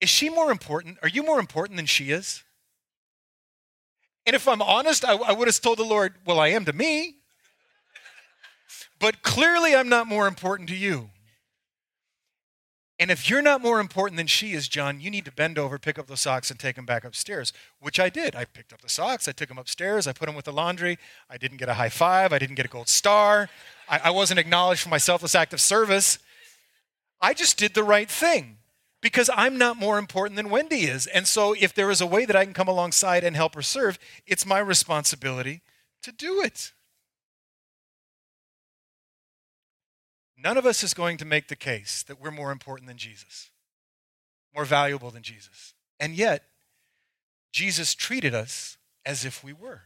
Is 0.00 0.08
she 0.08 0.28
more 0.28 0.50
important? 0.50 0.98
Are 1.02 1.08
you 1.08 1.22
more 1.22 1.40
important 1.40 1.76
than 1.76 1.86
she 1.86 2.10
is? 2.10 2.42
And 4.26 4.36
if 4.36 4.46
I'm 4.46 4.60
honest, 4.62 5.04
I, 5.04 5.14
I 5.14 5.32
would 5.32 5.48
have 5.48 5.60
told 5.60 5.78
the 5.78 5.84
Lord, 5.84 6.14
Well, 6.24 6.40
I 6.40 6.48
am 6.48 6.64
to 6.64 6.72
me. 6.72 7.16
But 8.98 9.22
clearly, 9.22 9.74
I'm 9.74 9.88
not 9.88 10.06
more 10.06 10.26
important 10.26 10.68
to 10.68 10.76
you. 10.76 11.10
And 13.00 13.10
if 13.10 13.30
you're 13.30 13.40
not 13.40 13.62
more 13.62 13.80
important 13.80 14.18
than 14.18 14.26
she 14.26 14.52
is, 14.52 14.68
John, 14.68 15.00
you 15.00 15.10
need 15.10 15.24
to 15.24 15.32
bend 15.32 15.58
over, 15.58 15.78
pick 15.78 15.98
up 15.98 16.06
the 16.06 16.18
socks, 16.18 16.50
and 16.50 16.60
take 16.60 16.76
them 16.76 16.84
back 16.84 17.02
upstairs, 17.02 17.50
which 17.80 17.98
I 17.98 18.10
did. 18.10 18.36
I 18.36 18.44
picked 18.44 18.74
up 18.74 18.82
the 18.82 18.90
socks, 18.90 19.26
I 19.26 19.32
took 19.32 19.48
them 19.48 19.56
upstairs, 19.56 20.06
I 20.06 20.12
put 20.12 20.26
them 20.26 20.34
with 20.36 20.44
the 20.44 20.52
laundry. 20.52 20.98
I 21.30 21.38
didn't 21.38 21.56
get 21.56 21.70
a 21.70 21.74
high 21.74 21.88
five, 21.88 22.30
I 22.30 22.38
didn't 22.38 22.56
get 22.56 22.66
a 22.66 22.68
gold 22.68 22.90
star, 22.90 23.48
I, 23.88 24.00
I 24.04 24.10
wasn't 24.10 24.38
acknowledged 24.38 24.82
for 24.82 24.90
my 24.90 24.98
selfless 24.98 25.34
act 25.34 25.54
of 25.54 25.62
service. 25.62 26.18
I 27.22 27.32
just 27.32 27.58
did 27.58 27.72
the 27.72 27.82
right 27.82 28.10
thing 28.10 28.58
because 29.00 29.30
I'm 29.34 29.56
not 29.56 29.78
more 29.78 29.98
important 29.98 30.36
than 30.36 30.50
Wendy 30.50 30.82
is. 30.82 31.06
And 31.06 31.26
so 31.26 31.54
if 31.58 31.72
there 31.72 31.90
is 31.90 32.02
a 32.02 32.06
way 32.06 32.26
that 32.26 32.36
I 32.36 32.44
can 32.44 32.52
come 32.52 32.68
alongside 32.68 33.24
and 33.24 33.34
help 33.34 33.54
her 33.54 33.62
serve, 33.62 33.98
it's 34.26 34.44
my 34.44 34.58
responsibility 34.58 35.62
to 36.02 36.12
do 36.12 36.42
it. 36.42 36.72
None 40.42 40.56
of 40.56 40.66
us 40.66 40.82
is 40.82 40.94
going 40.94 41.16
to 41.18 41.24
make 41.24 41.48
the 41.48 41.56
case 41.56 42.02
that 42.04 42.20
we're 42.20 42.30
more 42.30 42.50
important 42.50 42.88
than 42.88 42.96
Jesus, 42.96 43.50
more 44.54 44.64
valuable 44.64 45.10
than 45.10 45.22
Jesus. 45.22 45.74
And 45.98 46.14
yet, 46.14 46.44
Jesus 47.52 47.94
treated 47.94 48.34
us 48.34 48.78
as 49.04 49.24
if 49.24 49.44
we 49.44 49.52
were. 49.52 49.82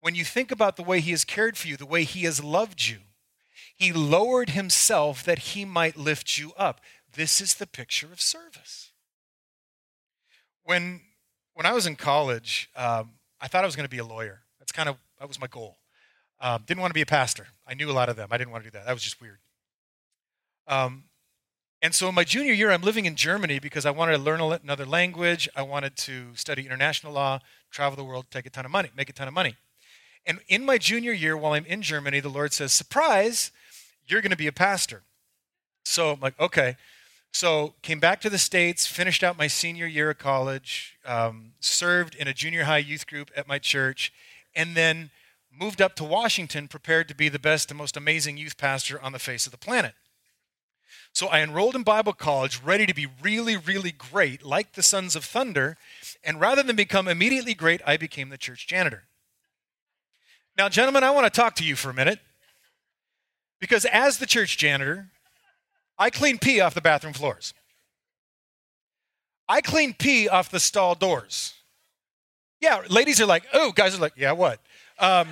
When 0.00 0.14
you 0.14 0.24
think 0.24 0.50
about 0.50 0.76
the 0.76 0.82
way 0.82 1.00
he 1.00 1.12
has 1.12 1.24
cared 1.24 1.56
for 1.56 1.66
you, 1.68 1.76
the 1.76 1.86
way 1.86 2.04
he 2.04 2.24
has 2.24 2.42
loved 2.42 2.86
you, 2.86 2.98
he 3.74 3.92
lowered 3.92 4.50
himself 4.50 5.24
that 5.24 5.38
he 5.38 5.64
might 5.64 5.96
lift 5.96 6.36
you 6.36 6.52
up. 6.56 6.80
This 7.14 7.40
is 7.40 7.54
the 7.54 7.66
picture 7.66 8.12
of 8.12 8.20
service. 8.20 8.92
When, 10.64 11.00
when 11.54 11.64
I 11.64 11.72
was 11.72 11.86
in 11.86 11.96
college, 11.96 12.70
um, 12.76 13.12
I 13.40 13.48
thought 13.48 13.62
I 13.62 13.66
was 13.66 13.76
going 13.76 13.86
to 13.86 13.90
be 13.90 13.98
a 13.98 14.04
lawyer. 14.04 14.42
That's 14.58 14.72
kind 14.72 14.88
of 14.88 14.96
that 15.18 15.26
was 15.26 15.40
my 15.40 15.46
goal. 15.46 15.78
Um, 16.40 16.64
didn't 16.66 16.80
want 16.80 16.90
to 16.90 16.94
be 16.94 17.02
a 17.02 17.06
pastor. 17.06 17.48
I 17.66 17.74
knew 17.74 17.90
a 17.90 17.92
lot 17.92 18.08
of 18.08 18.16
them. 18.16 18.28
I 18.30 18.38
didn't 18.38 18.52
want 18.52 18.64
to 18.64 18.70
do 18.70 18.78
that. 18.78 18.86
That 18.86 18.92
was 18.92 19.02
just 19.02 19.20
weird. 19.20 19.38
Um, 20.66 21.04
and 21.80 21.94
so 21.94 22.08
in 22.08 22.14
my 22.14 22.24
junior 22.24 22.52
year, 22.52 22.70
I'm 22.70 22.82
living 22.82 23.06
in 23.06 23.14
Germany 23.14 23.58
because 23.58 23.86
I 23.86 23.90
wanted 23.90 24.12
to 24.12 24.18
learn 24.18 24.40
another 24.40 24.84
language. 24.84 25.48
I 25.54 25.62
wanted 25.62 25.96
to 25.98 26.34
study 26.34 26.66
international 26.66 27.12
law, 27.12 27.38
travel 27.70 27.96
the 27.96 28.04
world, 28.04 28.26
take 28.30 28.46
a 28.46 28.50
ton 28.50 28.64
of 28.64 28.70
money, 28.70 28.90
make 28.96 29.08
a 29.08 29.12
ton 29.12 29.28
of 29.28 29.34
money. 29.34 29.56
And 30.26 30.40
in 30.48 30.64
my 30.64 30.76
junior 30.76 31.12
year, 31.12 31.36
while 31.36 31.52
I'm 31.52 31.64
in 31.64 31.82
Germany, 31.82 32.20
the 32.20 32.28
Lord 32.28 32.52
says, 32.52 32.72
Surprise, 32.72 33.52
you're 34.06 34.20
going 34.20 34.30
to 34.30 34.36
be 34.36 34.48
a 34.48 34.52
pastor. 34.52 35.02
So 35.84 36.12
I'm 36.12 36.20
like, 36.20 36.38
okay. 36.40 36.76
So 37.32 37.74
came 37.82 38.00
back 38.00 38.20
to 38.22 38.30
the 38.30 38.38
States, 38.38 38.86
finished 38.86 39.22
out 39.22 39.38
my 39.38 39.46
senior 39.46 39.86
year 39.86 40.10
of 40.10 40.18
college, 40.18 40.98
um, 41.04 41.52
served 41.60 42.14
in 42.14 42.26
a 42.26 42.34
junior 42.34 42.64
high 42.64 42.78
youth 42.78 43.06
group 43.06 43.30
at 43.36 43.46
my 43.46 43.58
church, 43.58 44.12
and 44.54 44.74
then 44.74 45.10
moved 45.58 45.82
up 45.82 45.94
to 45.96 46.04
Washington, 46.04 46.68
prepared 46.68 47.08
to 47.08 47.14
be 47.14 47.28
the 47.28 47.38
best 47.38 47.70
and 47.70 47.78
most 47.78 47.96
amazing 47.96 48.36
youth 48.36 48.56
pastor 48.56 49.00
on 49.00 49.12
the 49.12 49.18
face 49.18 49.46
of 49.46 49.52
the 49.52 49.58
planet. 49.58 49.94
So 51.12 51.26
I 51.28 51.40
enrolled 51.40 51.74
in 51.74 51.82
Bible 51.82 52.12
college, 52.12 52.62
ready 52.62 52.86
to 52.86 52.94
be 52.94 53.06
really, 53.22 53.56
really 53.56 53.92
great, 53.92 54.44
like 54.44 54.72
the 54.72 54.82
Sons 54.82 55.16
of 55.16 55.24
Thunder. 55.24 55.76
And 56.22 56.40
rather 56.40 56.62
than 56.62 56.76
become 56.76 57.08
immediately 57.08 57.54
great, 57.54 57.80
I 57.86 57.96
became 57.96 58.28
the 58.28 58.38
church 58.38 58.66
janitor. 58.66 59.04
Now, 60.56 60.68
gentlemen, 60.68 61.04
I 61.04 61.10
want 61.10 61.32
to 61.32 61.40
talk 61.40 61.54
to 61.56 61.64
you 61.64 61.76
for 61.76 61.90
a 61.90 61.94
minute. 61.94 62.20
Because 63.60 63.84
as 63.86 64.18
the 64.18 64.26
church 64.26 64.58
janitor, 64.58 65.08
I 65.98 66.10
clean 66.10 66.38
pee 66.38 66.60
off 66.60 66.74
the 66.74 66.80
bathroom 66.80 67.14
floors. 67.14 67.54
I 69.48 69.60
clean 69.60 69.94
pee 69.94 70.28
off 70.28 70.50
the 70.50 70.60
stall 70.60 70.94
doors. 70.94 71.54
Yeah, 72.60 72.82
ladies 72.88 73.20
are 73.20 73.26
like, 73.26 73.44
oh, 73.52 73.72
guys 73.72 73.96
are 73.96 74.00
like, 74.00 74.12
yeah, 74.16 74.32
what? 74.32 74.60
Um, 74.98 75.28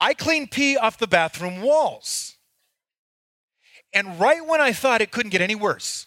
I 0.00 0.14
clean 0.14 0.48
pee 0.48 0.76
off 0.76 0.98
the 0.98 1.06
bathroom 1.06 1.62
walls. 1.62 2.36
And 3.92 4.20
right 4.20 4.44
when 4.44 4.60
I 4.60 4.72
thought 4.72 5.00
it 5.00 5.10
couldn't 5.10 5.30
get 5.30 5.40
any 5.40 5.54
worse, 5.54 6.06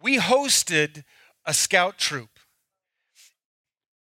we 0.00 0.18
hosted 0.18 1.04
a 1.46 1.54
scout 1.54 1.96
troop. 1.96 2.28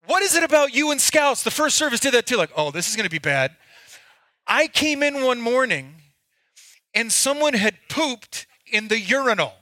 What 0.06 0.24
is 0.24 0.36
it 0.36 0.44
about 0.44 0.74
you 0.74 0.92
and 0.92 1.02
scouts? 1.02 1.44
The 1.44 1.52
first 1.52 1.76
service 1.76 2.00
did 2.00 2.14
that 2.14 2.26
too. 2.26 2.38
Like, 2.38 2.52
oh, 2.56 2.72
this 2.72 2.90
is 2.90 2.96
going 2.96 3.04
to 3.04 3.10
be 3.10 3.20
bad. 3.20 3.56
I 4.48 4.68
came 4.68 5.04
in 5.04 5.22
one 5.22 5.42
morning 5.42 5.96
and 6.94 7.12
someone 7.12 7.54
had 7.54 7.76
pooped 7.90 8.48
in 8.72 8.88
the 8.88 9.00
urinal. 9.00 9.54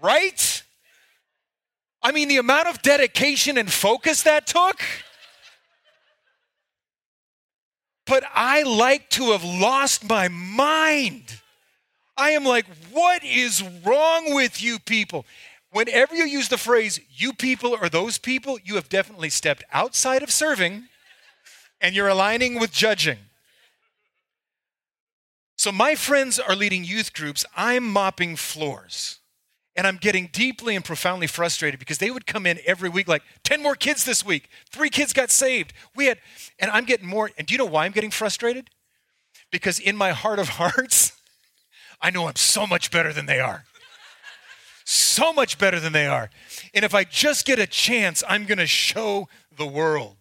Right? 0.00 0.61
I 2.02 2.12
mean, 2.12 2.28
the 2.28 2.38
amount 2.38 2.68
of 2.68 2.82
dedication 2.82 3.56
and 3.56 3.72
focus 3.72 4.22
that 4.22 4.46
took. 4.46 4.80
But 8.06 8.24
I 8.34 8.62
like 8.62 9.08
to 9.10 9.30
have 9.30 9.44
lost 9.44 10.08
my 10.08 10.28
mind. 10.28 11.40
I 12.16 12.30
am 12.30 12.44
like, 12.44 12.66
what 12.90 13.22
is 13.22 13.62
wrong 13.84 14.34
with 14.34 14.62
you 14.62 14.78
people? 14.78 15.24
Whenever 15.70 16.14
you 16.14 16.24
use 16.24 16.48
the 16.48 16.58
phrase, 16.58 17.00
you 17.08 17.32
people 17.32 17.76
or 17.80 17.88
those 17.88 18.18
people, 18.18 18.58
you 18.62 18.74
have 18.74 18.88
definitely 18.88 19.30
stepped 19.30 19.64
outside 19.72 20.22
of 20.22 20.30
serving 20.30 20.88
and 21.80 21.94
you're 21.94 22.08
aligning 22.08 22.58
with 22.58 22.72
judging. 22.72 23.18
So, 25.56 25.70
my 25.72 25.94
friends 25.94 26.38
are 26.38 26.56
leading 26.56 26.84
youth 26.84 27.12
groups. 27.12 27.44
I'm 27.56 27.84
mopping 27.88 28.36
floors. 28.36 29.20
And 29.74 29.86
I'm 29.86 29.96
getting 29.96 30.28
deeply 30.32 30.76
and 30.76 30.84
profoundly 30.84 31.26
frustrated 31.26 31.80
because 31.80 31.98
they 31.98 32.10
would 32.10 32.26
come 32.26 32.46
in 32.46 32.58
every 32.66 32.90
week, 32.90 33.08
like 33.08 33.22
10 33.42 33.62
more 33.62 33.74
kids 33.74 34.04
this 34.04 34.24
week. 34.24 34.50
Three 34.70 34.90
kids 34.90 35.12
got 35.12 35.30
saved. 35.30 35.72
We 35.96 36.06
had, 36.06 36.18
and 36.58 36.70
I'm 36.70 36.84
getting 36.84 37.06
more. 37.06 37.30
And 37.38 37.46
do 37.46 37.54
you 37.54 37.58
know 37.58 37.64
why 37.64 37.86
I'm 37.86 37.92
getting 37.92 38.10
frustrated? 38.10 38.68
Because 39.50 39.78
in 39.78 39.96
my 39.96 40.10
heart 40.10 40.38
of 40.38 40.50
hearts, 40.50 41.12
I 42.02 42.10
know 42.10 42.26
I'm 42.26 42.36
so 42.36 42.66
much 42.66 42.90
better 42.90 43.12
than 43.12 43.26
they 43.26 43.40
are. 43.40 43.64
So 44.84 45.32
much 45.32 45.58
better 45.58 45.78
than 45.80 45.92
they 45.92 46.06
are. 46.06 46.28
And 46.74 46.84
if 46.84 46.94
I 46.94 47.04
just 47.04 47.46
get 47.46 47.58
a 47.58 47.66
chance, 47.66 48.22
I'm 48.28 48.44
going 48.44 48.58
to 48.58 48.66
show 48.66 49.28
the 49.56 49.66
world. 49.66 50.16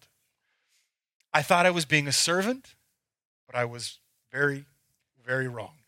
I 1.33 1.41
thought 1.41 1.65
I 1.65 1.71
was 1.71 1.85
being 1.85 2.07
a 2.07 2.11
servant, 2.11 2.75
but 3.47 3.55
I 3.55 3.65
was 3.65 3.99
very, 4.31 4.65
very 5.25 5.47
wrong. 5.47 5.80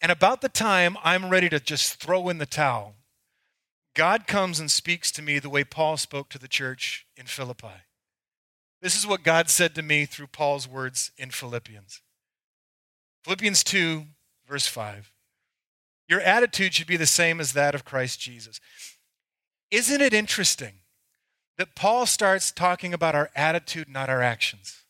And 0.00 0.10
about 0.10 0.40
the 0.40 0.48
time 0.48 0.96
I'm 1.04 1.28
ready 1.28 1.48
to 1.50 1.60
just 1.60 1.96
throw 1.96 2.28
in 2.28 2.38
the 2.38 2.46
towel, 2.46 2.94
God 3.94 4.26
comes 4.26 4.58
and 4.58 4.70
speaks 4.70 5.10
to 5.12 5.22
me 5.22 5.38
the 5.38 5.50
way 5.50 5.64
Paul 5.64 5.96
spoke 5.96 6.28
to 6.30 6.38
the 6.38 6.48
church 6.48 7.06
in 7.16 7.26
Philippi. 7.26 7.84
This 8.80 8.96
is 8.96 9.06
what 9.06 9.24
God 9.24 9.50
said 9.50 9.74
to 9.74 9.82
me 9.82 10.06
through 10.06 10.28
Paul's 10.28 10.66
words 10.66 11.10
in 11.18 11.30
Philippians. 11.30 12.00
Philippians 13.24 13.62
2, 13.62 14.04
verse 14.48 14.66
5. 14.66 15.12
Your 16.08 16.20
attitude 16.20 16.74
should 16.74 16.86
be 16.86 16.96
the 16.96 17.06
same 17.06 17.38
as 17.38 17.52
that 17.52 17.74
of 17.74 17.84
Christ 17.84 18.20
Jesus. 18.20 18.60
Isn't 19.70 20.00
it 20.00 20.14
interesting 20.14 20.74
that 21.58 21.76
Paul 21.76 22.06
starts 22.06 22.50
talking 22.50 22.94
about 22.94 23.14
our 23.14 23.30
attitude, 23.36 23.88
not 23.88 24.08
our 24.08 24.22
actions? 24.22 24.84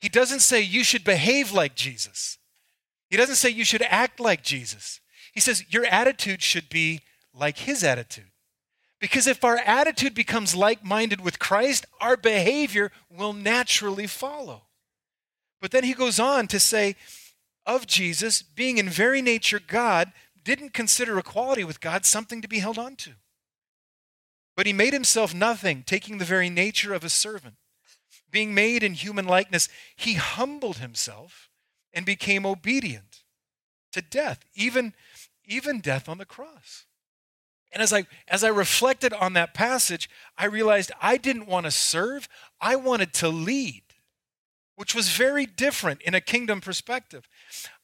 He 0.00 0.08
doesn't 0.08 0.40
say 0.40 0.60
you 0.60 0.82
should 0.82 1.04
behave 1.04 1.52
like 1.52 1.76
Jesus. 1.76 2.38
He 3.12 3.18
doesn't 3.18 3.36
say 3.36 3.50
you 3.50 3.66
should 3.66 3.82
act 3.82 4.20
like 4.20 4.42
Jesus. 4.42 4.98
He 5.34 5.40
says 5.40 5.66
your 5.68 5.84
attitude 5.84 6.40
should 6.40 6.70
be 6.70 7.00
like 7.34 7.58
his 7.58 7.84
attitude. 7.84 8.30
Because 9.02 9.26
if 9.26 9.44
our 9.44 9.58
attitude 9.58 10.14
becomes 10.14 10.54
like 10.54 10.82
minded 10.82 11.20
with 11.20 11.38
Christ, 11.38 11.84
our 12.00 12.16
behavior 12.16 12.90
will 13.10 13.34
naturally 13.34 14.06
follow. 14.06 14.62
But 15.60 15.72
then 15.72 15.84
he 15.84 15.92
goes 15.92 16.18
on 16.18 16.46
to 16.46 16.58
say, 16.58 16.96
of 17.66 17.86
Jesus, 17.86 18.40
being 18.40 18.78
in 18.78 18.88
very 18.88 19.20
nature 19.20 19.60
God, 19.60 20.10
didn't 20.42 20.72
consider 20.72 21.18
equality 21.18 21.64
with 21.64 21.82
God 21.82 22.06
something 22.06 22.40
to 22.40 22.48
be 22.48 22.60
held 22.60 22.78
on 22.78 22.96
to. 22.96 23.10
But 24.56 24.64
he 24.64 24.72
made 24.72 24.94
himself 24.94 25.34
nothing, 25.34 25.82
taking 25.86 26.16
the 26.16 26.24
very 26.24 26.48
nature 26.48 26.94
of 26.94 27.04
a 27.04 27.10
servant. 27.10 27.56
Being 28.30 28.54
made 28.54 28.82
in 28.82 28.94
human 28.94 29.26
likeness, 29.26 29.68
he 29.96 30.14
humbled 30.14 30.78
himself 30.78 31.50
and 31.92 32.06
became 32.06 32.46
obedient 32.46 33.22
to 33.92 34.02
death, 34.02 34.44
even, 34.54 34.94
even 35.44 35.80
death 35.80 36.08
on 36.08 36.18
the 36.18 36.24
cross. 36.24 36.86
And 37.72 37.82
as 37.82 37.92
I, 37.92 38.06
as 38.28 38.44
I 38.44 38.48
reflected 38.48 39.12
on 39.12 39.32
that 39.32 39.54
passage, 39.54 40.10
I 40.36 40.44
realized 40.44 40.92
I 41.00 41.16
didn't 41.16 41.46
want 41.46 41.64
to 41.64 41.70
serve, 41.70 42.28
I 42.60 42.76
wanted 42.76 43.12
to 43.14 43.28
lead 43.28 43.82
which 44.76 44.94
was 44.94 45.10
very 45.10 45.46
different 45.46 46.02
in 46.02 46.14
a 46.14 46.20
kingdom 46.20 46.60
perspective. 46.60 47.28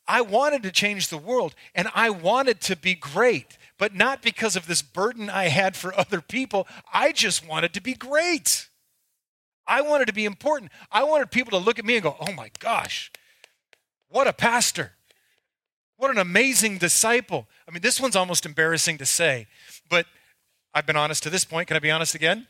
I 0.07 0.21
wanted 0.21 0.63
to 0.63 0.73
change 0.73 1.09
the 1.09 1.19
world 1.19 1.55
and 1.75 1.89
I 1.95 2.11
wanted 2.11 2.61
to 2.63 2.77
be 2.77 2.95
great, 2.95 3.59
but 3.79 3.95
not 3.95 4.23
because 4.23 4.57
of 4.57 4.67
this 4.67 4.81
burden 4.83 5.29
I 5.29 5.49
had 5.49 5.77
for 5.77 5.97
other 5.97 6.21
people. 6.21 6.67
I 6.93 7.13
just 7.13 7.47
wanted 7.47 7.75
to 7.75 7.83
be 7.83 7.95
great. 7.95 8.69
I 9.67 9.83
wanted 9.83 10.07
to 10.07 10.15
be 10.15 10.25
important. 10.25 10.73
I 10.91 11.05
wanted 11.05 11.31
people 11.31 11.59
to 11.59 11.65
look 11.65 11.79
at 11.79 11.85
me 11.85 11.95
and 11.95 12.03
go, 12.03 12.17
oh 12.19 12.33
my 12.33 12.51
gosh, 12.59 13.13
what 14.09 14.27
a 14.27 14.33
pastor. 14.33 14.93
What 15.97 16.11
an 16.11 16.19
amazing 16.19 16.79
disciple. 16.79 17.49
I 17.67 17.73
mean, 17.73 17.83
this 17.83 18.01
one's 18.01 18.17
almost 18.17 18.47
embarrassing 18.47 18.99
to 18.99 19.07
say, 19.07 19.49
but 19.89 20.07
I've 20.73 20.87
been 20.87 20.97
honest 20.97 21.23
to 21.25 21.31
this 21.31 21.45
point. 21.45 21.69
Can 21.69 21.77
I 21.77 21.81
be 21.81 21.91
honest 21.91 22.15
again? 22.15 22.47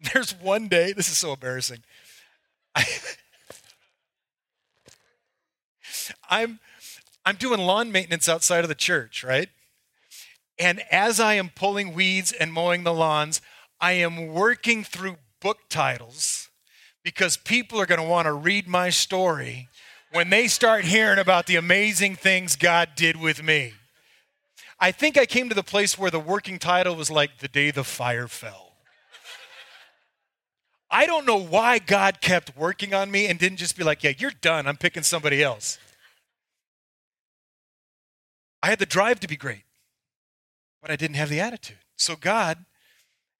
There's 0.12 0.32
one 0.32 0.68
day, 0.68 0.92
this 0.92 1.08
is 1.08 1.18
so 1.18 1.32
embarrassing. 1.32 1.78
I, 2.74 2.84
I'm 6.30 6.58
I'm 7.24 7.36
doing 7.36 7.60
lawn 7.60 7.92
maintenance 7.92 8.28
outside 8.28 8.64
of 8.64 8.68
the 8.68 8.74
church, 8.74 9.22
right? 9.22 9.50
And 10.58 10.82
as 10.90 11.20
I 11.20 11.34
am 11.34 11.50
pulling 11.50 11.92
weeds 11.92 12.32
and 12.32 12.52
mowing 12.52 12.84
the 12.84 12.92
lawns, 12.92 13.42
I 13.80 13.92
am 13.92 14.28
working 14.28 14.82
through 14.82 15.18
book 15.40 15.58
titles 15.68 16.48
because 17.04 17.36
people 17.36 17.80
are 17.80 17.86
going 17.86 18.00
to 18.00 18.06
want 18.06 18.26
to 18.26 18.32
read 18.32 18.66
my 18.66 18.88
story 18.90 19.68
when 20.12 20.30
they 20.30 20.48
start 20.48 20.84
hearing 20.84 21.18
about 21.18 21.46
the 21.46 21.56
amazing 21.56 22.16
things 22.16 22.56
God 22.56 22.90
did 22.96 23.16
with 23.16 23.42
me. 23.42 23.74
I 24.80 24.92
think 24.92 25.18
I 25.18 25.26
came 25.26 25.48
to 25.48 25.54
the 25.54 25.62
place 25.62 25.98
where 25.98 26.10
the 26.10 26.20
working 26.20 26.58
title 26.58 26.94
was 26.94 27.10
like 27.10 27.38
The 27.38 27.48
Day 27.48 27.70
the 27.70 27.84
Fire 27.84 28.28
Fell. 28.28 28.72
I 30.90 31.04
don't 31.04 31.26
know 31.26 31.36
why 31.36 31.78
God 31.78 32.20
kept 32.20 32.56
working 32.56 32.94
on 32.94 33.10
me 33.10 33.26
and 33.26 33.38
didn't 33.38 33.58
just 33.58 33.76
be 33.76 33.84
like, 33.84 34.02
Yeah, 34.02 34.12
you're 34.16 34.30
done. 34.30 34.66
I'm 34.66 34.76
picking 34.76 35.02
somebody 35.02 35.42
else. 35.42 35.78
I 38.62 38.68
had 38.68 38.78
the 38.78 38.86
drive 38.86 39.20
to 39.20 39.28
be 39.28 39.36
great, 39.36 39.64
but 40.80 40.90
I 40.90 40.96
didn't 40.96 41.16
have 41.16 41.28
the 41.28 41.40
attitude. 41.40 41.78
So 41.96 42.16
God 42.16 42.64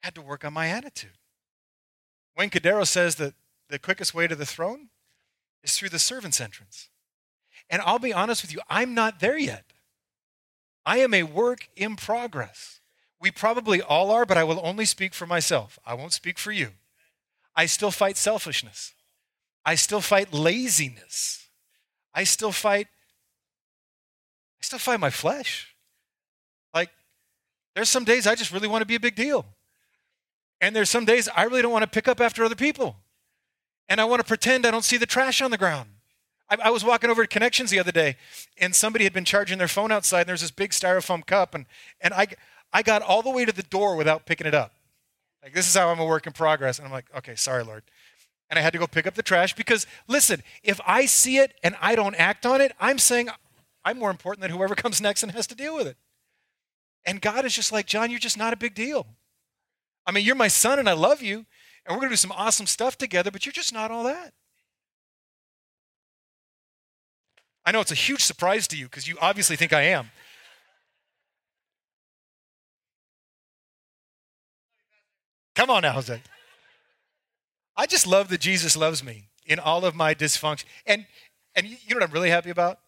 had 0.03 0.15
to 0.15 0.23
work 0.23 0.45
on 0.45 0.53
my 0.53 0.69
attitude. 0.69 1.17
Wayne 2.37 2.51
Cordeiro 2.51 2.87
says 2.87 3.17
that 3.17 3.35
the 3.69 3.79
quickest 3.79 4.15
way 4.15 4.27
to 4.27 4.37
the 4.37 4.47
throne 4.47 4.89
is 5.63 5.77
through 5.77 5.89
the 5.91 5.99
servant's 5.99 6.41
entrance. 6.41 6.89
And 7.71 7.83
I'll 7.83 7.99
be 7.99 8.13
honest 8.13 8.43
with 8.43 8.53
you, 8.53 8.61
I'm 8.69 8.95
not 8.95 9.21
there 9.21 9.39
yet. 9.39 9.65
I 10.87 10.99
am 10.99 11.13
a 11.13 11.25
work 11.25 11.69
in 11.77 11.97
progress. 11.97 12.81
We 13.21 13.31
probably 13.31 13.83
all 13.83 14.11
are, 14.11 14.25
but 14.25 14.39
I 14.39 14.45
will 14.45 14.61
only 14.63 14.85
speak 14.85 15.13
for 15.13 15.27
myself. 15.27 15.79
I 15.85 15.95
won't 15.95 16.13
speak 16.13 16.39
for 16.39 16.53
you. 16.53 16.71
I 17.55 17.67
still 17.67 17.91
fight 17.91 18.17
selfishness. 18.17 18.95
I 19.65 19.75
still 19.75 20.01
fight 20.01 20.33
laziness. 20.33 21.49
I 22.15 22.25
still 22.25 22.53
fight 22.53 22.87
I 24.61 24.65
still 24.65 24.79
fight 24.79 24.99
my 24.99 25.11
flesh. 25.11 25.75
Like, 26.75 26.91
there's 27.75 27.89
some 27.89 28.05
days 28.05 28.27
I 28.27 28.35
just 28.35 28.53
really 28.53 28.67
want 28.67 28.83
to 28.83 28.87
be 28.87 28.97
a 28.97 29.01
big 29.01 29.15
deal. 29.15 29.47
And 30.61 30.75
there's 30.75 30.91
some 30.91 31.05
days 31.05 31.29
I 31.29 31.45
really 31.45 31.63
don't 31.63 31.71
want 31.73 31.85
to 31.85 31.91
pick 31.91 32.09
up 32.09 32.21
after 32.21 32.45
other 32.45 32.57
people. 32.57 32.97
And 33.89 34.01
I 34.01 34.05
want 34.05 34.21
to 34.21 34.27
pretend 34.27 34.67
I 34.67 34.71
don't 34.71 34.85
see 34.85 34.97
the 34.97 35.07
trash 35.07 35.41
on 35.41 35.51
the 35.51 35.59
ground. 35.59 35.91
I, 36.51 36.57
I, 36.65 36.71
was 36.71 36.85
walking 36.85 37.11
over 37.11 37.23
to 37.23 37.29
Connections 37.29 37.71
the 37.71 37.79
other 37.79 37.93
day, 37.93 38.17
and 38.59 38.75
somebody 38.75 39.05
had 39.05 39.13
been 39.13 39.25
charging 39.25 39.59
their 39.59 39.69
phone 39.69 39.93
outside, 39.93 40.21
and 40.21 40.29
there's 40.29 40.41
this 40.41 40.51
big 40.51 40.71
styrofoam 40.71 41.27
cup, 41.27 41.55
and, 41.55 41.67
and 42.01 42.15
I, 42.15 42.29
I 42.73 42.83
got 42.83 43.03
all 43.03 43.23
the 43.23 43.31
way 43.31 43.45
to 43.45 43.53
the 43.53 43.63
door 43.63 43.97
without 43.97 44.27
picking 44.27 44.47
it 44.47 44.55
up. 44.55 44.73
Like, 45.43 45.55
this 45.55 45.67
is 45.67 45.75
how 45.75 45.89
I'm 45.89 46.01
a 46.01 46.05
work 46.05 46.27
in 46.27 46.33
progress. 46.33 46.79
And 46.79 46.87
I'm 46.87 46.93
like, 46.93 47.07
okay, 47.17 47.35
sorry, 47.35 47.65
Lord. 47.65 47.83
And 48.51 48.59
I 48.59 48.63
had 48.63 48.73
to 48.73 48.79
go 48.79 48.87
pick 48.87 49.07
up 49.07 49.15
the 49.15 49.23
trash 49.23 49.55
because, 49.55 49.87
listen, 50.07 50.43
if 50.63 50.81
I 50.87 51.07
see 51.07 51.39
it 51.39 51.55
and 51.63 51.77
I 51.81 51.95
don't 51.95 52.15
act 52.17 52.47
on 52.47 52.61
it, 52.61 52.73
I'm 52.81 52.99
saying 52.99 53.29
I'm 53.85 53.99
more 53.99 54.11
important 54.11 54.43
than 54.43 54.51
whoever 54.51 54.75
comes 54.75 55.01
next 55.01 55.23
and 55.23 55.33
has 55.33 55.47
to 55.49 55.55
deal 55.55 55.77
with 55.77 55.87
it. 55.87 55.97
And 57.07 57.23
God 57.23 57.45
is 57.45 57.55
just 57.55 57.73
like, 57.73 57.87
John, 57.87 58.11
you're 58.11 58.19
just 58.19 58.37
not 58.37 58.53
a 58.53 58.57
big 58.57 58.75
deal. 58.75 59.07
I 60.07 60.13
mean, 60.13 60.25
you're 60.25 60.35
my 60.35 60.49
son 60.49 60.79
and 60.79 60.89
I 60.89 60.95
love 60.95 61.23
you, 61.23 61.47
and 61.89 61.97
we're 61.97 62.01
going 62.01 62.11
to 62.11 62.13
do 62.13 62.17
some 62.17 62.33
awesome 62.33 62.67
stuff 62.67 62.99
together, 62.99 63.31
but 63.31 63.47
you're 63.47 63.53
just 63.53 63.73
not 63.73 63.91
all 63.91 64.05
that. 64.05 64.35
I 67.65 67.73
know 67.73 67.81
it's 67.81 67.91
a 67.91 67.97
huge 67.97 68.23
surprise 68.23 68.69
to 68.69 68.77
you 68.77 68.85
because 68.85 69.09
you 69.09 69.17
obviously 69.21 69.57
think 69.57 69.73
I 69.73 69.83
am. 69.83 70.11
Come 75.55 75.71
on 75.71 75.83
now, 75.83 75.93
Jose. 75.93 76.23
I 77.77 77.87
just 77.87 78.07
love 78.07 78.29
that 78.29 78.41
Jesus 78.41 78.77
loves 78.77 79.03
me 79.03 79.25
in 79.47 79.59
all 79.59 79.85
of 79.85 79.95
my 79.95 80.15
dysfunction. 80.15 80.67
And 80.87 81.07
and 81.57 81.67
you 81.67 81.77
know 81.91 81.97
what 81.97 82.05
I'm 82.05 82.13
really 82.13 82.31
happy 82.31 82.51
about? 82.51 82.79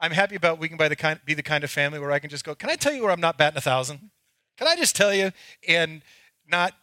I'm 0.00 0.12
happy 0.12 0.36
about 0.36 0.58
we 0.58 0.68
can 0.68 0.76
be 0.76 0.86
the, 0.86 0.96
kind, 0.96 1.18
be 1.24 1.34
the 1.34 1.42
kind 1.42 1.64
of 1.64 1.70
family 1.70 1.98
where 1.98 2.12
I 2.12 2.18
can 2.18 2.30
just 2.30 2.44
go, 2.44 2.54
can 2.54 2.70
I 2.70 2.76
tell 2.76 2.92
you 2.92 3.02
where 3.02 3.10
I'm 3.10 3.20
not 3.20 3.38
batting 3.38 3.56
a 3.56 3.62
thousand? 3.62 4.10
Can 4.56 4.68
I 4.68 4.76
just 4.76 4.94
tell 4.94 5.12
you 5.12 5.32
and 5.66 6.02
not 6.46 6.74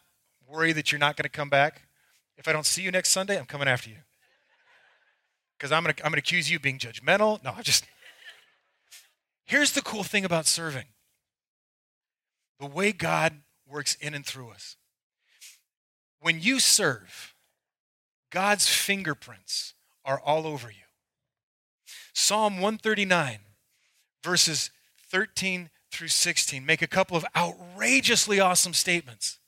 worry 0.52 0.72
that 0.72 0.92
you're 0.92 0.98
not 0.98 1.16
going 1.16 1.24
to 1.24 1.30
come 1.30 1.48
back? 1.48 1.82
If 2.36 2.46
I 2.46 2.52
don't 2.52 2.66
see 2.66 2.82
you 2.82 2.90
next 2.90 3.10
Sunday, 3.10 3.38
I'm 3.38 3.46
coming 3.46 3.68
after 3.68 3.90
you. 3.90 3.96
Because 5.56 5.72
I'm 5.72 5.82
going 5.82 5.94
to 5.94 6.04
I'm 6.04 6.12
to 6.12 6.18
accuse 6.18 6.50
you 6.50 6.56
of 6.56 6.62
being 6.62 6.78
judgmental. 6.78 7.42
No, 7.42 7.54
I 7.56 7.62
just. 7.62 7.84
Here's 9.44 9.72
the 9.72 9.82
cool 9.82 10.02
thing 10.02 10.24
about 10.24 10.46
serving 10.46 10.86
the 12.60 12.66
way 12.66 12.92
God 12.92 13.40
works 13.68 13.96
in 13.96 14.14
and 14.14 14.24
through 14.24 14.50
us. 14.50 14.76
When 16.20 16.40
you 16.40 16.60
serve, 16.60 17.34
God's 18.30 18.68
fingerprints 18.68 19.74
are 20.04 20.20
all 20.20 20.46
over 20.46 20.68
you. 20.70 20.84
Psalm 22.14 22.54
139, 22.54 23.38
verses 24.22 24.70
13 25.10 25.70
through 25.90 26.08
16, 26.08 26.64
make 26.64 26.82
a 26.82 26.86
couple 26.86 27.16
of 27.16 27.26
outrageously 27.36 28.38
awesome 28.38 28.74
statements. 28.74 29.38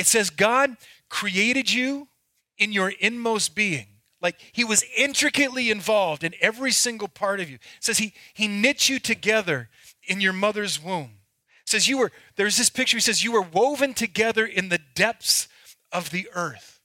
It 0.00 0.06
says, 0.06 0.30
God 0.30 0.78
created 1.10 1.70
you 1.70 2.08
in 2.56 2.72
your 2.72 2.88
inmost 2.88 3.54
being. 3.54 3.86
Like 4.22 4.36
he 4.50 4.64
was 4.64 4.82
intricately 4.96 5.70
involved 5.70 6.24
in 6.24 6.32
every 6.40 6.72
single 6.72 7.06
part 7.06 7.38
of 7.38 7.50
you. 7.50 7.56
It 7.56 7.84
says 7.84 7.98
he, 7.98 8.14
he 8.32 8.48
knit 8.48 8.88
you 8.88 8.98
together 8.98 9.68
in 10.08 10.22
your 10.22 10.32
mother's 10.32 10.82
womb. 10.82 11.18
It 11.60 11.68
says 11.68 11.86
you 11.86 11.98
were, 11.98 12.12
there's 12.36 12.56
this 12.56 12.70
picture, 12.70 12.96
he 12.96 13.02
says, 13.02 13.22
you 13.22 13.32
were 13.32 13.42
woven 13.42 13.92
together 13.92 14.46
in 14.46 14.70
the 14.70 14.80
depths 14.94 15.48
of 15.92 16.10
the 16.10 16.28
earth. 16.34 16.80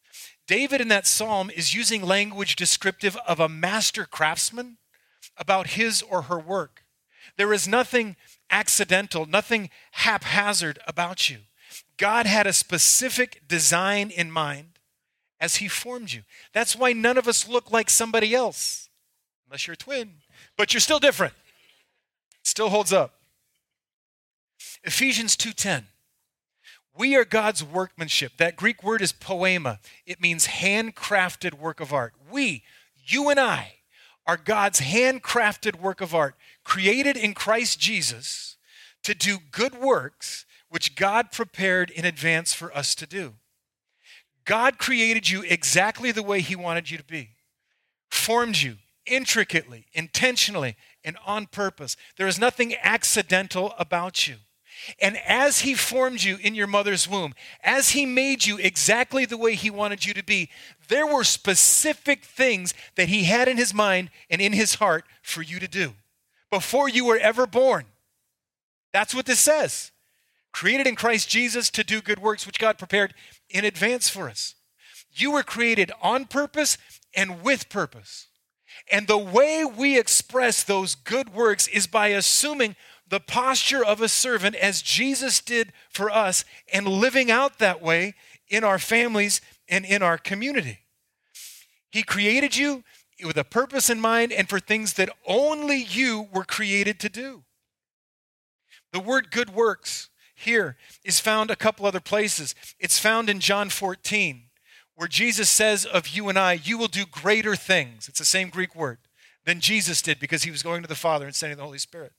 David 0.46 0.82
in 0.82 0.90
that 0.90 1.08
psalm 1.08 1.50
is 1.50 1.74
using 1.74 2.02
language 2.02 2.58
descriptive 2.58 3.16
of 3.26 3.40
a 3.40 3.48
master 3.48 4.04
craftsman 4.04 4.76
about 5.38 5.68
his 5.68 6.02
or 6.02 6.24
her 6.24 6.38
work. 6.38 6.84
There 7.38 7.54
is 7.54 7.66
nothing 7.66 8.18
accidental, 8.50 9.26
nothing 9.26 9.70
haphazard 9.92 10.80
about 10.86 11.30
you. 11.30 11.38
God 11.98 12.26
had 12.26 12.48
a 12.48 12.54
specific 12.54 13.48
design 13.48 14.10
in 14.10 14.32
mind 14.32 14.80
as 15.40 15.58
he 15.58 15.68
formed 15.68 16.12
you. 16.12 16.24
That's 16.54 16.76
why 16.76 16.94
none 16.94 17.18
of 17.18 17.28
us 17.28 17.48
look 17.48 17.72
like 17.72 17.90
somebody 17.90 18.34
else, 18.34 18.90
unless 19.48 19.68
you're 19.68 19.76
a 19.76 19.78
twin, 19.78 20.16
but 20.58 20.74
you're 20.74 20.82
still 20.82 21.00
different. 21.00 21.34
still 22.44 22.70
holds 22.70 22.94
up. 22.94 23.16
Ephesians 24.84 25.36
2:10. 25.36 25.88
We 26.94 27.16
are 27.16 27.26
God's 27.26 27.64
workmanship. 27.64 28.38
That 28.38 28.56
Greek 28.56 28.84
word 28.84 29.02
is 29.02 29.12
poema. 29.12 29.80
It 30.06 30.22
means 30.22 30.48
handcrafted 30.48 31.56
work 31.56 31.80
of 31.80 31.92
art. 31.92 32.14
We, 32.30 32.64
you 33.06 33.30
and 33.30 33.40
I, 33.40 33.80
are 34.26 34.38
God's 34.38 34.80
handcrafted 34.80 35.80
work 35.80 36.02
of 36.02 36.16
art, 36.16 36.36
created 36.64 37.18
in 37.18 37.34
Christ 37.34 37.80
Jesus 37.80 38.58
to 39.04 39.14
do 39.14 39.40
good 39.52 39.76
works 39.76 40.46
which 40.76 40.98
God 40.98 41.32
prepared 41.32 41.90
in 41.90 42.04
advance 42.04 42.54
for 42.54 42.76
us 42.76 42.96
to 42.96 43.08
do. 43.08 43.36
God 44.44 44.78
created 44.78 45.30
you 45.30 45.42
exactly 45.42 46.12
the 46.12 46.22
way 46.22 46.42
He 46.42 46.54
wanted 46.54 46.92
you 46.92 46.98
to 46.98 47.04
be, 47.06 47.30
formed 48.10 48.58
you 48.58 48.76
intricately, 49.06 49.86
intentionally, 49.94 50.76
and 51.02 51.16
on 51.26 51.46
purpose. 51.46 51.96
There 52.18 52.28
is 52.28 52.38
nothing 52.38 52.76
accidental 52.84 53.74
about 53.80 54.28
you. 54.28 54.36
And 55.00 55.16
as 55.26 55.62
He 55.62 55.76
formed 55.76 56.24
you 56.24 56.40
in 56.42 56.56
your 56.56 56.68
mother's 56.68 57.08
womb, 57.08 57.36
as 57.64 57.92
He 57.92 58.06
made 58.06 58.46
you 58.46 58.58
exactly 58.58 59.24
the 59.24 59.38
way 59.38 59.56
He 59.56 59.70
wanted 59.70 60.06
you 60.06 60.14
to 60.14 60.26
be, 60.26 60.50
there 60.90 61.08
were 61.08 61.24
specific 61.24 62.26
things 62.26 62.74
that 62.96 63.08
He 63.08 63.24
had 63.24 63.48
in 63.48 63.56
His 63.56 63.74
mind 63.74 64.10
and 64.30 64.42
in 64.42 64.52
His 64.52 64.76
heart 64.76 65.06
for 65.24 65.42
you 65.42 65.58
to 65.58 65.70
do 65.70 65.94
before 66.52 66.90
you 66.90 67.06
were 67.06 67.18
ever 67.18 67.48
born. 67.48 67.86
That's 68.92 69.16
what 69.16 69.26
this 69.26 69.40
says. 69.40 69.94
Created 70.56 70.88
in 70.88 70.96
Christ 70.96 71.28
Jesus 71.28 71.70
to 71.72 71.84
do 71.84 72.02
good 72.02 72.20
works, 72.20 72.48
which 72.48 72.60
God 72.60 72.78
prepared 72.78 73.14
in 73.50 73.66
advance 73.66 74.08
for 74.08 74.30
us. 74.30 74.56
You 75.12 75.32
were 75.32 75.44
created 75.44 75.92
on 76.02 76.28
purpose 76.28 76.78
and 77.14 77.44
with 77.44 77.68
purpose. 77.68 78.28
And 78.90 79.06
the 79.06 79.18
way 79.18 79.66
we 79.66 80.00
express 80.00 80.64
those 80.64 80.96
good 80.96 81.34
works 81.34 81.68
is 81.68 81.88
by 81.88 82.08
assuming 82.08 82.78
the 83.06 83.20
posture 83.20 83.84
of 83.84 84.00
a 84.00 84.08
servant 84.08 84.56
as 84.56 84.82
Jesus 84.82 85.42
did 85.42 85.74
for 85.90 86.10
us 86.10 86.46
and 86.72 86.88
living 86.88 87.30
out 87.30 87.60
that 87.60 87.82
way 87.82 88.16
in 88.48 88.64
our 88.64 88.80
families 88.80 89.42
and 89.68 89.84
in 89.84 90.02
our 90.02 90.18
community. 90.18 90.80
He 91.92 92.02
created 92.02 92.56
you 92.56 92.86
with 93.26 93.36
a 93.36 93.44
purpose 93.44 93.90
in 93.90 94.00
mind 94.00 94.32
and 94.32 94.48
for 94.48 94.62
things 94.62 94.94
that 94.94 95.10
only 95.28 95.84
you 95.84 96.30
were 96.32 96.46
created 96.46 96.98
to 97.02 97.10
do. 97.10 97.44
The 98.94 99.02
word 99.02 99.32
good 99.32 99.50
works 99.50 100.08
here 100.36 100.78
is 101.04 101.20
found 101.20 101.50
a 101.50 101.56
couple 101.56 101.86
other 101.86 102.00
places. 102.00 102.54
It's 102.80 103.00
found 103.00 103.30
in 103.30 103.40
John 103.40 103.70
14, 103.70 104.44
where 104.96 105.08
Jesus 105.08 105.50
says 105.50 105.86
of 105.86 106.10
you 106.10 106.30
and 106.30 106.38
I, 106.38 106.54
You 106.54 106.78
will 106.78 106.88
do 106.88 107.06
greater 107.06 107.56
things. 107.56 108.08
It's 108.08 108.20
the 108.20 108.26
same 108.26 108.50
Greek 108.50 108.76
word 108.76 109.00
than 109.46 109.62
Jesus 109.62 110.02
did 110.02 110.20
because 110.20 110.44
he 110.44 110.52
was 110.52 110.64
going 110.64 110.82
to 110.82 110.88
the 110.88 110.96
Father 110.96 111.26
and 111.26 111.36
sending 111.36 111.58
the 111.58 111.64
Holy 111.64 111.78
Spirit. 111.78 112.12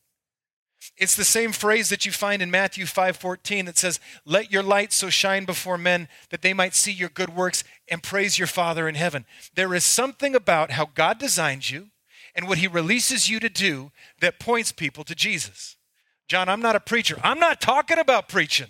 It's 0.96 1.16
the 1.16 1.24
same 1.24 1.52
phrase 1.52 1.88
that 1.88 2.07
you 2.07 2.12
find 2.12 2.40
in 2.40 2.50
Matthew 2.50 2.87
5:14 2.87 3.64
that 3.66 3.79
says, 3.79 3.98
"Let 4.24 4.52
your 4.52 4.62
light 4.62 4.92
so 4.92 5.11
shine 5.11 5.44
before 5.44 5.79
men 5.79 6.09
that 6.31 6.42
they 6.42 6.52
might 6.52 6.74
see 6.74 6.92
your 6.92 7.09
good 7.09 7.31
works 7.31 7.64
and 7.88 8.02
praise 8.02 8.38
your 8.38 8.46
Father 8.46 8.88
in 8.88 8.94
heaven." 8.94 9.26
There 9.55 9.74
is 9.74 9.85
something 9.85 10.35
about 10.35 10.72
how 10.72 10.87
God 10.87 11.18
designed 11.18 11.70
you 11.70 11.90
and 12.35 12.46
what 12.46 12.59
he 12.59 12.66
releases 12.66 13.29
you 13.29 13.40
to 13.40 13.48
do 13.48 13.92
that 14.20 14.38
points 14.38 14.70
people 14.70 15.05
to 15.05 15.14
Jesus. 15.14 15.76
John, 16.29 16.49
I'm 16.49 16.61
not 16.61 16.77
a 16.77 16.81
preacher. 16.81 17.19
I'm 17.23 17.39
not 17.39 17.61
talking 17.61 17.99
about 17.99 18.29
preaching. 18.29 18.69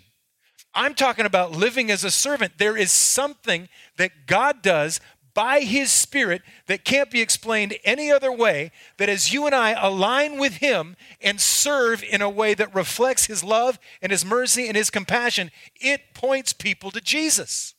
I'm 0.74 0.94
talking 0.94 1.24
about 1.24 1.52
living 1.52 1.90
as 1.90 2.04
a 2.04 2.10
servant. 2.10 2.58
There 2.58 2.76
is 2.76 2.92
something 2.92 3.68
that 3.96 4.26
God 4.26 4.60
does 4.60 5.00
by 5.32 5.60
His 5.60 5.92
Spirit 5.92 6.42
that 6.66 6.84
can't 6.84 7.10
be 7.10 7.20
explained 7.20 7.76
any 7.84 8.10
other 8.10 8.32
way, 8.32 8.72
that 8.96 9.10
as 9.10 9.32
you 9.32 9.46
and 9.46 9.54
I 9.54 9.72
align 9.72 10.38
with 10.38 10.54
Him 10.54 10.96
and 11.20 11.40
serve 11.40 12.02
in 12.02 12.22
a 12.22 12.30
way 12.30 12.54
that 12.54 12.74
reflects 12.74 13.26
His 13.26 13.44
love 13.44 13.78
and 14.00 14.10
His 14.10 14.24
mercy 14.24 14.66
and 14.66 14.76
His 14.76 14.90
compassion, 14.90 15.50
it 15.76 16.14
points 16.14 16.54
people 16.54 16.90
to 16.90 17.02
Jesus. 17.02 17.74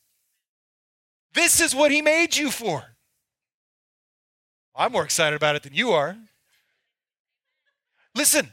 This 1.34 1.60
is 1.60 1.74
what 1.74 1.90
He 1.90 2.00
made 2.00 2.36
you 2.36 2.50
for. 2.50 2.96
I'm 4.74 4.92
more 4.92 5.04
excited 5.04 5.34
about 5.34 5.56
it 5.56 5.64
than 5.64 5.74
you 5.74 5.90
are. 5.90 6.16
Listen, 8.14 8.52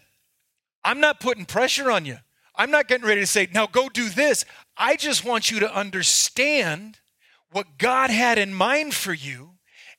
I'm 0.86 1.02
not 1.02 1.20
putting 1.20 1.46
pressure 1.46 1.92
on 1.92 2.06
you. 2.06 2.20
I'm 2.56 2.72
not 2.72 2.88
getting 2.88 3.08
ready 3.08 3.22
to 3.22 3.28
say, 3.28 3.50
now 3.54 3.68
go 3.68 3.90
do 3.90 4.08
this. 4.08 4.46
I 4.78 4.96
just 4.96 5.26
want 5.26 5.52
you 5.52 5.60
to 5.62 5.76
understand 5.76 7.00
what 7.52 7.78
God 7.78 8.12
had 8.12 8.38
in 8.38 8.54
mind 8.54 8.94
for 8.94 9.14
you 9.14 9.52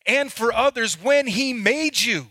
and 0.07 0.33
for 0.33 0.55
others 0.55 1.03
when 1.03 1.27
He 1.27 1.53
made 1.53 2.01
you. 2.01 2.29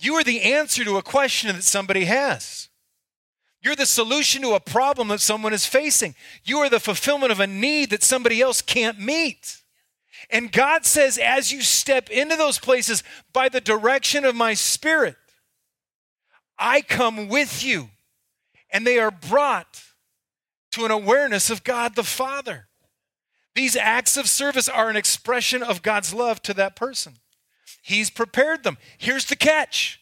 You 0.00 0.14
are 0.14 0.24
the 0.24 0.42
answer 0.42 0.84
to 0.84 0.96
a 0.96 1.02
question 1.02 1.54
that 1.54 1.62
somebody 1.62 2.06
has. 2.06 2.68
You're 3.62 3.76
the 3.76 3.86
solution 3.86 4.42
to 4.42 4.54
a 4.54 4.60
problem 4.60 5.08
that 5.08 5.20
someone 5.20 5.52
is 5.52 5.66
facing. 5.66 6.14
You 6.44 6.58
are 6.58 6.68
the 6.70 6.80
fulfillment 6.80 7.32
of 7.32 7.40
a 7.40 7.46
need 7.46 7.90
that 7.90 8.02
somebody 8.02 8.40
else 8.40 8.62
can't 8.62 8.98
meet. 8.98 9.62
And 10.30 10.52
God 10.52 10.84
says, 10.84 11.18
as 11.18 11.52
you 11.52 11.62
step 11.62 12.08
into 12.10 12.36
those 12.36 12.58
places 12.58 13.02
by 13.32 13.48
the 13.48 13.60
direction 13.60 14.24
of 14.24 14.34
my 14.34 14.54
spirit, 14.54 15.16
I 16.58 16.80
come 16.80 17.28
with 17.28 17.64
you. 17.64 17.90
And 18.70 18.86
they 18.86 18.98
are 18.98 19.10
brought 19.10 19.82
to 20.72 20.84
an 20.84 20.90
awareness 20.90 21.50
of 21.50 21.64
God 21.64 21.94
the 21.94 22.02
Father. 22.02 22.66
These 23.54 23.76
acts 23.76 24.16
of 24.16 24.28
service 24.28 24.68
are 24.68 24.90
an 24.90 24.96
expression 24.96 25.62
of 25.62 25.82
God's 25.82 26.12
love 26.12 26.42
to 26.42 26.54
that 26.54 26.76
person. 26.76 27.14
He's 27.82 28.10
prepared 28.10 28.64
them. 28.64 28.76
Here's 28.98 29.26
the 29.26 29.36
catch 29.36 30.00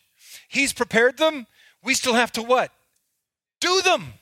He's 0.48 0.72
prepared 0.72 1.18
them. 1.18 1.46
We 1.82 1.94
still 1.94 2.14
have 2.14 2.30
to 2.32 2.42
what? 2.42 2.70
Do 3.60 3.82
them. 3.82 4.14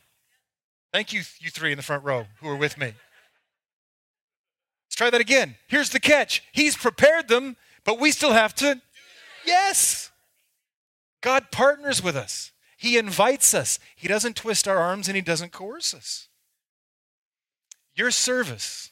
Thank 0.93 1.13
you, 1.13 1.23
you 1.41 1.51
three 1.51 1.73
in 1.73 1.77
the 1.77 1.83
front 1.83 2.05
row 2.05 2.27
who 2.41 2.49
are 2.49 2.57
with 2.57 2.79
me. 2.79 2.87
Let's 4.87 4.97
try 4.97 5.11
that 5.11 5.21
again. 5.21 5.57
Here's 5.69 5.91
the 5.91 6.01
catch 6.01 6.43
He's 6.53 6.77
prepared 6.77 7.29
them, 7.29 7.57
but 7.85 7.99
we 7.99 8.13
still 8.13 8.33
have 8.33 8.55
to. 8.57 8.81
Yes. 9.47 10.12
God 11.23 11.51
partners 11.51 12.03
with 12.03 12.17
us. 12.17 12.53
He 12.77 12.99
invites 12.99 13.55
us. 13.55 13.79
He 13.97 14.09
doesn't 14.09 14.37
twist 14.37 14.69
our 14.69 14.79
arms 14.79 15.09
and 15.09 15.17
He 15.17 15.23
doesn't 15.23 15.53
coerce 15.53 15.95
us. 15.95 16.29
Your 17.95 18.11
service 18.11 18.91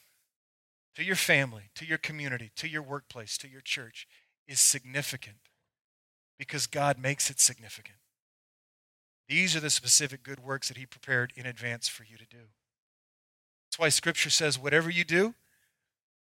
to 0.95 1.05
your 1.05 1.17
family, 1.17 1.71
to 1.75 1.85
your 1.85 1.99
community, 1.99 2.51
to 2.57 2.69
your 2.69 2.83
workplace, 2.83 3.37
to 3.39 3.49
your 3.49 3.61
church 3.61 4.07
is 4.47 4.61
significant 4.61 5.49
because 6.39 6.67
God 6.67 6.99
makes 6.99 7.31
it 7.31 7.41
significant. 7.41 7.99
These 9.29 9.55
are 9.55 9.61
the 9.61 9.71
specific 9.71 10.23
good 10.23 10.41
works 10.41 10.69
that 10.69 10.77
He 10.77 10.87
prepared 10.87 11.33
in 11.37 11.47
advance 11.47 11.89
for 11.89 12.05
you 12.05 12.17
to 12.17 12.27
do. 12.27 12.49
That's 13.67 13.79
why 13.79 13.89
Scripture 13.89 14.31
says, 14.31 14.59
whatever 14.59 14.91
you 14.91 15.05
do, 15.05 15.35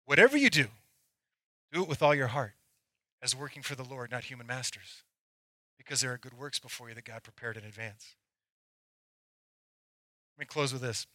whatever 0.05 0.37
you 0.37 0.49
do, 0.49 0.67
do 1.71 1.83
it 1.83 1.89
with 1.89 2.01
all 2.01 2.15
your 2.15 2.27
heart 2.27 2.53
as 3.21 3.35
working 3.35 3.63
for 3.63 3.75
the 3.75 3.83
Lord, 3.83 4.11
not 4.11 4.25
human 4.25 4.47
masters, 4.47 5.03
because 5.79 6.01
there 6.01 6.13
are 6.13 6.17
good 6.19 6.37
works 6.37 6.59
before 6.59 6.89
you 6.89 6.95
that 6.95 7.05
God 7.05 7.23
prepared 7.23 7.57
in 7.57 7.63
advance. 7.63 8.13
Let 10.37 10.41
me 10.41 10.45
close 10.45 10.71
with 10.71 10.83
this. 10.83 11.07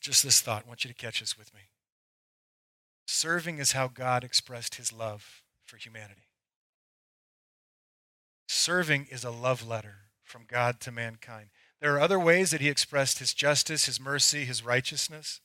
Just 0.00 0.22
this 0.22 0.40
thought. 0.40 0.62
I 0.64 0.68
want 0.68 0.84
you 0.84 0.88
to 0.88 0.94
catch 0.94 1.18
this 1.18 1.36
with 1.36 1.52
me. 1.52 1.62
Serving 3.06 3.58
is 3.58 3.72
how 3.72 3.88
God 3.88 4.22
expressed 4.22 4.76
his 4.76 4.92
love 4.92 5.42
for 5.66 5.76
humanity. 5.78 6.28
Serving 8.46 9.08
is 9.10 9.24
a 9.24 9.30
love 9.30 9.66
letter 9.66 9.96
from 10.22 10.44
God 10.46 10.78
to 10.80 10.92
mankind. 10.92 11.48
There 11.80 11.94
are 11.94 12.00
other 12.00 12.18
ways 12.18 12.50
that 12.50 12.60
he 12.60 12.68
expressed 12.68 13.18
his 13.18 13.34
justice, 13.34 13.86
his 13.86 13.98
mercy, 13.98 14.44
his 14.44 14.64
righteousness, 14.64 15.40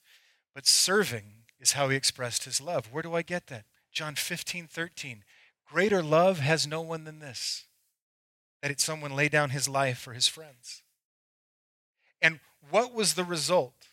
but 0.54 0.68
serving 0.68 1.46
is 1.60 1.74
how 1.74 1.90
he 1.90 1.96
expressed 1.96 2.44
his 2.46 2.60
love. 2.60 2.92
Where 2.92 3.04
do 3.04 3.14
I 3.14 3.22
get 3.22 3.48
that? 3.48 3.66
John 3.92 4.16
15, 4.16 4.68
13. 4.68 5.24
Greater 5.66 6.04
love 6.04 6.40
has 6.40 6.68
no 6.68 6.82
one 6.82 7.06
than 7.06 7.20
this, 7.20 7.66
that 8.64 8.72
it 8.72 8.80
someone 8.80 9.14
lay 9.14 9.28
down 9.28 9.50
his 9.50 9.68
life 9.68 9.98
for 10.00 10.14
his 10.14 10.30
friends. 10.30 10.84
And 12.22 12.40
what 12.70 12.94
was 12.94 13.16
the 13.16 13.26
result? 13.26 13.90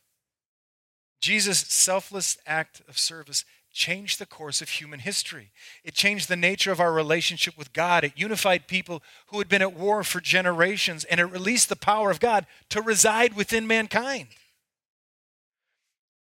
Jesus' 1.21 1.67
selfless 1.67 2.39
act 2.47 2.81
of 2.89 2.97
service 2.97 3.45
changed 3.73 4.21
the 4.21 4.27
course 4.27 4.63
of 4.63 4.69
human 4.69 5.01
history. 5.01 5.51
It 5.83 5.95
changed 5.95 6.29
the 6.29 6.37
nature 6.37 6.71
of 6.71 6.79
our 6.79 6.93
relationship 6.93 7.59
with 7.59 7.73
God. 7.73 8.05
It 8.05 8.13
unified 8.15 8.69
people 8.69 9.03
who 9.27 9.39
had 9.39 9.49
been 9.49 9.61
at 9.61 9.75
war 9.75 10.05
for 10.05 10.21
generations, 10.21 11.03
and 11.03 11.19
it 11.19 11.25
released 11.25 11.69
the 11.69 11.75
power 11.75 12.13
of 12.13 12.21
God 12.21 12.47
to 12.69 12.81
reside 12.81 13.35
within 13.35 13.67
mankind. 13.67 14.29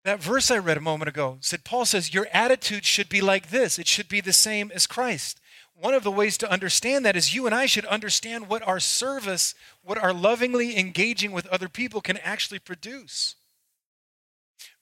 That 0.03 0.19
verse 0.19 0.49
I 0.49 0.57
read 0.57 0.77
a 0.77 0.81
moment 0.81 1.09
ago 1.09 1.37
said, 1.41 1.63
Paul 1.63 1.85
says, 1.85 2.11
Your 2.11 2.27
attitude 2.33 2.85
should 2.85 3.07
be 3.07 3.21
like 3.21 3.51
this. 3.51 3.77
It 3.77 3.85
should 3.85 4.09
be 4.09 4.19
the 4.19 4.33
same 4.33 4.71
as 4.73 4.87
Christ. 4.87 5.39
One 5.81 5.95
of 5.95 6.03
the 6.03 6.11
ways 6.11 6.37
to 6.37 6.51
understand 6.51 7.05
that 7.05 7.15
is 7.15 7.33
you 7.33 7.47
and 7.47 7.55
I 7.55 7.65
should 7.65 7.85
understand 7.85 8.47
what 8.47 8.61
our 8.67 8.79
service, 8.79 9.55
what 9.81 9.97
our 9.97 10.13
lovingly 10.13 10.77
engaging 10.77 11.31
with 11.31 11.47
other 11.47 11.67
people 11.67 12.01
can 12.01 12.17
actually 12.17 12.59
produce. 12.59 13.33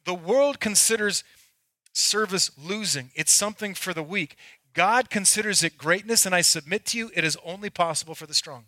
The 0.04 0.14
world 0.14 0.60
considers 0.60 1.24
service 1.94 2.52
losing, 2.62 3.12
it's 3.16 3.32
something 3.32 3.76
for 3.76 3.94
the 3.94 4.04
weak. 4.04 4.36
God 4.74 5.10
considers 5.10 5.64
it 5.64 5.78
greatness, 5.78 6.26
and 6.26 6.36
I 6.36 6.42
submit 6.42 6.86
to 6.88 6.98
you, 6.98 7.12
it 7.16 7.24
is 7.24 7.38
only 7.46 7.70
possible 7.70 8.14
for 8.14 8.26
the 8.26 8.34
strong. 8.34 8.66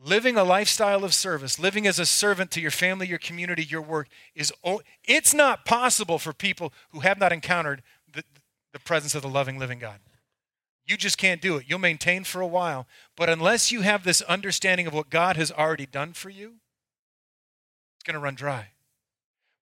Living 0.00 0.36
a 0.36 0.44
lifestyle 0.44 1.02
of 1.02 1.14
service, 1.14 1.58
living 1.58 1.84
as 1.84 1.98
a 1.98 2.06
servant 2.06 2.52
to 2.52 2.60
your 2.60 2.70
family, 2.70 3.08
your 3.08 3.18
community, 3.18 3.64
your 3.64 3.82
work 3.82 4.06
is 4.36 4.52
it's 5.02 5.34
not 5.34 5.64
possible 5.64 6.20
for 6.20 6.32
people 6.32 6.72
who 6.90 7.00
have 7.00 7.18
not 7.18 7.32
encountered 7.32 7.82
the, 8.12 8.22
the 8.72 8.78
presence 8.78 9.16
of 9.16 9.22
the 9.22 9.28
loving 9.28 9.58
living 9.58 9.80
God. 9.80 9.98
You 10.88 10.96
just 10.96 11.18
can't 11.18 11.42
do 11.42 11.58
it. 11.58 11.66
You'll 11.68 11.78
maintain 11.78 12.24
for 12.24 12.40
a 12.40 12.46
while. 12.46 12.86
But 13.14 13.28
unless 13.28 13.70
you 13.70 13.82
have 13.82 14.04
this 14.04 14.22
understanding 14.22 14.86
of 14.86 14.94
what 14.94 15.10
God 15.10 15.36
has 15.36 15.52
already 15.52 15.84
done 15.84 16.14
for 16.14 16.30
you, 16.30 16.54
it's 17.96 18.04
going 18.04 18.14
to 18.14 18.20
run 18.20 18.34
dry. 18.34 18.68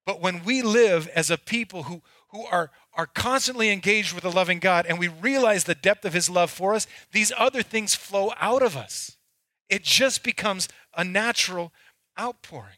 But 0.07 0.23
when 0.23 0.45
we 0.45 0.63
live 0.63 1.09
as 1.09 1.29
a 1.29 1.37
people 1.37 1.85
who, 1.85 2.03
who 2.29 2.47
are, 2.47 2.71
are 2.95 3.07
constantly 3.09 3.71
engaged 3.71 4.15
with 4.15 4.25
a 4.25 4.31
loving 4.31 4.61
God 4.61 4.87
and 4.87 5.01
we 5.01 5.09
realize 5.09 5.65
the 5.65 5.75
depth 5.75 6.05
of 6.05 6.13
His 6.13 6.31
love 6.31 6.49
for 6.49 6.75
us, 6.75 6.87
these 7.11 7.33
other 7.37 7.63
things 7.63 7.97
flow 7.97 8.33
out 8.41 8.63
of 8.63 8.77
us. 8.77 9.17
It 9.69 9.83
just 9.83 10.23
becomes 10.23 10.69
a 10.97 11.03
natural 11.03 11.73
outpouring. 12.19 12.77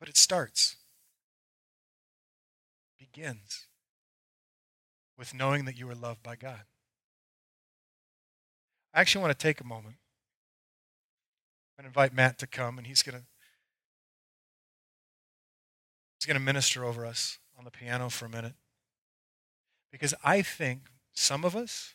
But 0.00 0.08
it 0.08 0.16
starts, 0.16 0.74
begins 3.16 3.66
with 5.18 5.34
knowing 5.34 5.64
that 5.64 5.78
you 5.78 5.88
are 5.88 5.94
loved 5.94 6.22
by 6.22 6.36
God. 6.36 6.62
I 8.92 9.00
actually 9.00 9.22
want 9.22 9.38
to 9.38 9.42
take 9.42 9.60
a 9.60 9.64
moment 9.64 9.96
and 11.78 11.86
invite 11.86 12.12
Matt 12.14 12.38
to 12.38 12.46
come, 12.46 12.78
and 12.78 12.86
he's 12.86 13.02
going 13.02 13.18
to 13.18 13.24
he's 16.18 16.26
going 16.26 16.38
to 16.38 16.44
minister 16.44 16.84
over 16.84 17.06
us 17.06 17.38
on 17.58 17.64
the 17.64 17.70
piano 17.70 18.08
for 18.10 18.26
a 18.26 18.30
minute. 18.30 18.54
Because 19.90 20.14
I 20.22 20.42
think 20.42 20.88
some 21.14 21.44
of 21.44 21.56
us 21.56 21.94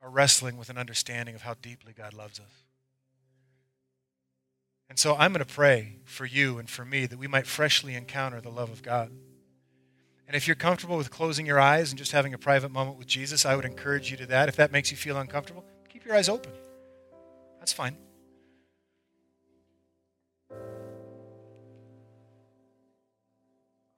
are 0.00 0.10
wrestling 0.10 0.56
with 0.56 0.70
an 0.70 0.78
understanding 0.78 1.34
of 1.34 1.42
how 1.42 1.54
deeply 1.54 1.92
God 1.92 2.14
loves 2.14 2.40
us. 2.40 2.71
And 4.92 4.98
so 4.98 5.16
I'm 5.16 5.32
going 5.32 5.42
to 5.42 5.50
pray 5.50 5.96
for 6.04 6.26
you 6.26 6.58
and 6.58 6.68
for 6.68 6.84
me 6.84 7.06
that 7.06 7.18
we 7.18 7.26
might 7.26 7.46
freshly 7.46 7.94
encounter 7.94 8.42
the 8.42 8.50
love 8.50 8.68
of 8.68 8.82
God. 8.82 9.10
And 10.26 10.36
if 10.36 10.46
you're 10.46 10.54
comfortable 10.54 10.98
with 10.98 11.10
closing 11.10 11.46
your 11.46 11.58
eyes 11.58 11.90
and 11.90 11.98
just 11.98 12.12
having 12.12 12.34
a 12.34 12.38
private 12.38 12.70
moment 12.70 12.98
with 12.98 13.06
Jesus, 13.06 13.46
I 13.46 13.56
would 13.56 13.64
encourage 13.64 14.10
you 14.10 14.18
to 14.18 14.26
that. 14.26 14.50
If 14.50 14.56
that 14.56 14.70
makes 14.70 14.90
you 14.90 14.98
feel 14.98 15.16
uncomfortable, 15.16 15.64
keep 15.88 16.04
your 16.04 16.14
eyes 16.14 16.28
open. 16.28 16.52
That's 17.58 17.72
fine. 17.72 17.96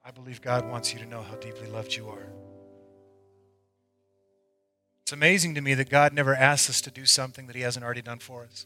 I 0.01 0.11
believe 0.13 0.41
God 0.41 0.65
wants 0.69 0.93
you 0.93 0.99
to 0.99 1.05
know 1.05 1.23
how 1.23 1.35
deeply 1.35 1.67
loved 1.67 1.93
you 1.93 2.07
are. 2.07 2.29
It's 5.01 5.11
amazing 5.11 5.55
to 5.55 5.61
me 5.61 5.73
that 5.73 5.89
God 5.89 6.13
never 6.13 6.33
asks 6.33 6.69
us 6.69 6.79
to 6.79 6.89
do 6.89 7.05
something 7.05 7.47
that 7.47 7.55
He 7.57 7.63
hasn't 7.63 7.83
already 7.83 8.01
done 8.01 8.19
for 8.19 8.45
us. 8.45 8.65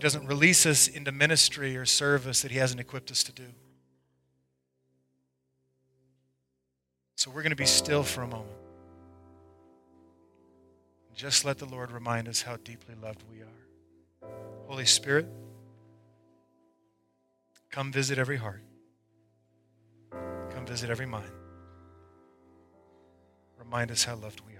He 0.00 0.02
doesn't 0.02 0.26
release 0.26 0.64
us 0.64 0.88
into 0.88 1.12
ministry 1.12 1.76
or 1.76 1.84
service 1.84 2.40
that 2.40 2.50
He 2.50 2.56
hasn't 2.56 2.80
equipped 2.80 3.10
us 3.10 3.22
to 3.24 3.32
do. 3.32 3.44
So 7.16 7.30
we're 7.30 7.42
going 7.42 7.50
to 7.50 7.56
be 7.56 7.66
still 7.66 8.02
for 8.02 8.22
a 8.22 8.26
moment. 8.26 8.48
Just 11.14 11.44
let 11.44 11.58
the 11.58 11.66
Lord 11.66 11.92
remind 11.92 12.28
us 12.28 12.40
how 12.40 12.56
deeply 12.64 12.94
loved 13.02 13.22
we 13.30 13.42
are. 13.42 14.30
Holy 14.68 14.86
Spirit, 14.86 15.26
come 17.70 17.92
visit 17.92 18.18
every 18.18 18.38
heart, 18.38 18.62
come 20.48 20.64
visit 20.64 20.88
every 20.88 21.04
mind. 21.04 21.30
Remind 23.58 23.90
us 23.90 24.04
how 24.04 24.14
loved 24.14 24.40
we 24.48 24.54
are. 24.54 24.59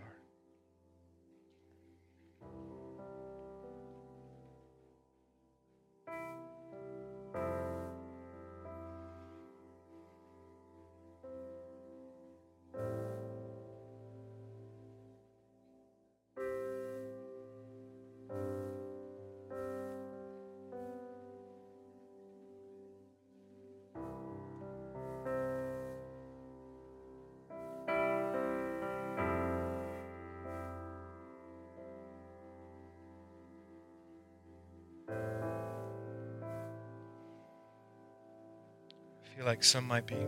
Feel 39.40 39.46
like 39.46 39.64
some 39.64 39.88
might 39.88 40.06
be 40.06 40.26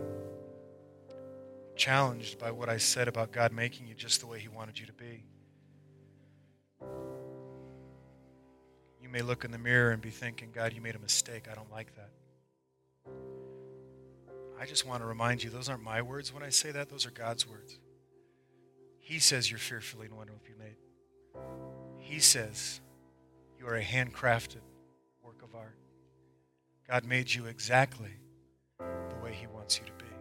challenged 1.75 2.39
by 2.39 2.49
what 2.49 2.67
I 2.67 2.77
said 2.77 3.07
about 3.07 3.31
God 3.31 3.51
making 3.51 3.85
you 3.85 3.93
just 3.93 4.21
the 4.21 4.25
way 4.25 4.39
He 4.39 4.47
wanted 4.47 4.79
you 4.79 4.87
to 4.87 4.93
be. 4.93 5.23
You 8.99 9.09
may 9.09 9.21
look 9.21 9.45
in 9.45 9.51
the 9.51 9.59
mirror 9.59 9.91
and 9.91 10.01
be 10.01 10.09
thinking, 10.09 10.49
God, 10.51 10.73
you 10.73 10.81
made 10.81 10.95
a 10.95 10.99
mistake. 10.99 11.45
I 11.47 11.53
don't 11.53 11.71
like 11.71 11.95
that. 11.95 12.09
I 14.59 14.65
just 14.65 14.87
want 14.87 15.03
to 15.03 15.05
remind 15.05 15.43
you, 15.43 15.51
those 15.51 15.69
aren't 15.69 15.83
my 15.83 16.01
words 16.01 16.33
when 16.33 16.41
I 16.41 16.49
say 16.49 16.71
that, 16.71 16.89
those 16.89 17.05
are 17.05 17.11
God's 17.11 17.47
words. 17.47 17.77
He 18.97 19.19
says 19.19 19.47
you're 19.51 19.59
fearfully 19.59 20.07
and 20.07 20.17
wonderfully 20.17 20.55
made. 20.57 20.77
He 21.99 22.17
says 22.17 22.81
you 23.59 23.67
are 23.67 23.75
a 23.75 23.83
handcrafted 23.83 24.63
work 25.23 25.43
of 25.43 25.53
art. 25.53 25.77
God 26.89 27.05
made 27.05 27.31
you 27.31 27.45
exactly 27.45 28.09
he 29.33 29.47
wants 29.47 29.79
you 29.79 29.85
to 29.85 29.91
be. 29.93 30.11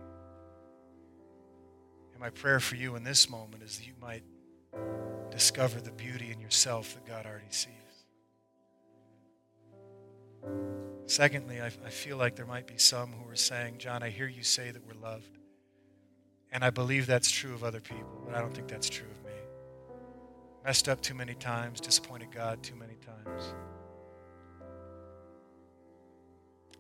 And 2.12 2.20
my 2.20 2.31
prayer 2.31 2.61
for 2.61 2.77
you 2.77 2.96
in 2.96 3.05
this 3.05 3.29
moment 3.29 3.62
is 3.62 3.79
that 3.79 3.87
you 3.87 3.94
might 4.01 4.22
discover 5.31 5.81
the 5.81 5.92
beauty 5.92 6.31
in 6.31 6.40
yourself 6.40 6.94
that 6.94 7.07
God 7.07 7.27
already 7.27 7.46
sees. 7.51 7.72
Secondly, 11.07 11.61
I, 11.61 11.66
I 11.66 11.90
feel 11.90 12.16
like 12.16 12.37
there 12.37 12.46
might 12.46 12.66
be 12.66 12.79
some 12.79 13.12
who 13.12 13.31
are 13.31 13.37
saying, 13.37 13.79
John, 13.79 14.03
I 14.03 14.11
hear 14.11 14.27
you 14.27 14.42
say 14.42 14.70
that 14.70 14.83
we're 14.87 15.01
loved. 15.01 15.38
And 16.53 16.64
I 16.64 16.70
believe 16.70 17.07
that's 17.07 17.31
true 17.31 17.55
of 17.55 17.64
other 17.64 17.81
people, 17.81 18.22
but 18.27 18.35
I 18.35 18.40
don't 18.40 18.55
think 18.55 18.68
that's 18.68 18.88
true 18.88 19.07
of 19.11 19.25
me. 19.25 19.33
Messed 20.64 20.88
up 20.88 21.01
too 21.01 21.14
many 21.14 21.35
times, 21.35 21.81
disappointed 21.81 22.31
God 22.31 22.62
too 22.62 22.77
many 22.77 22.94
times. 22.94 23.55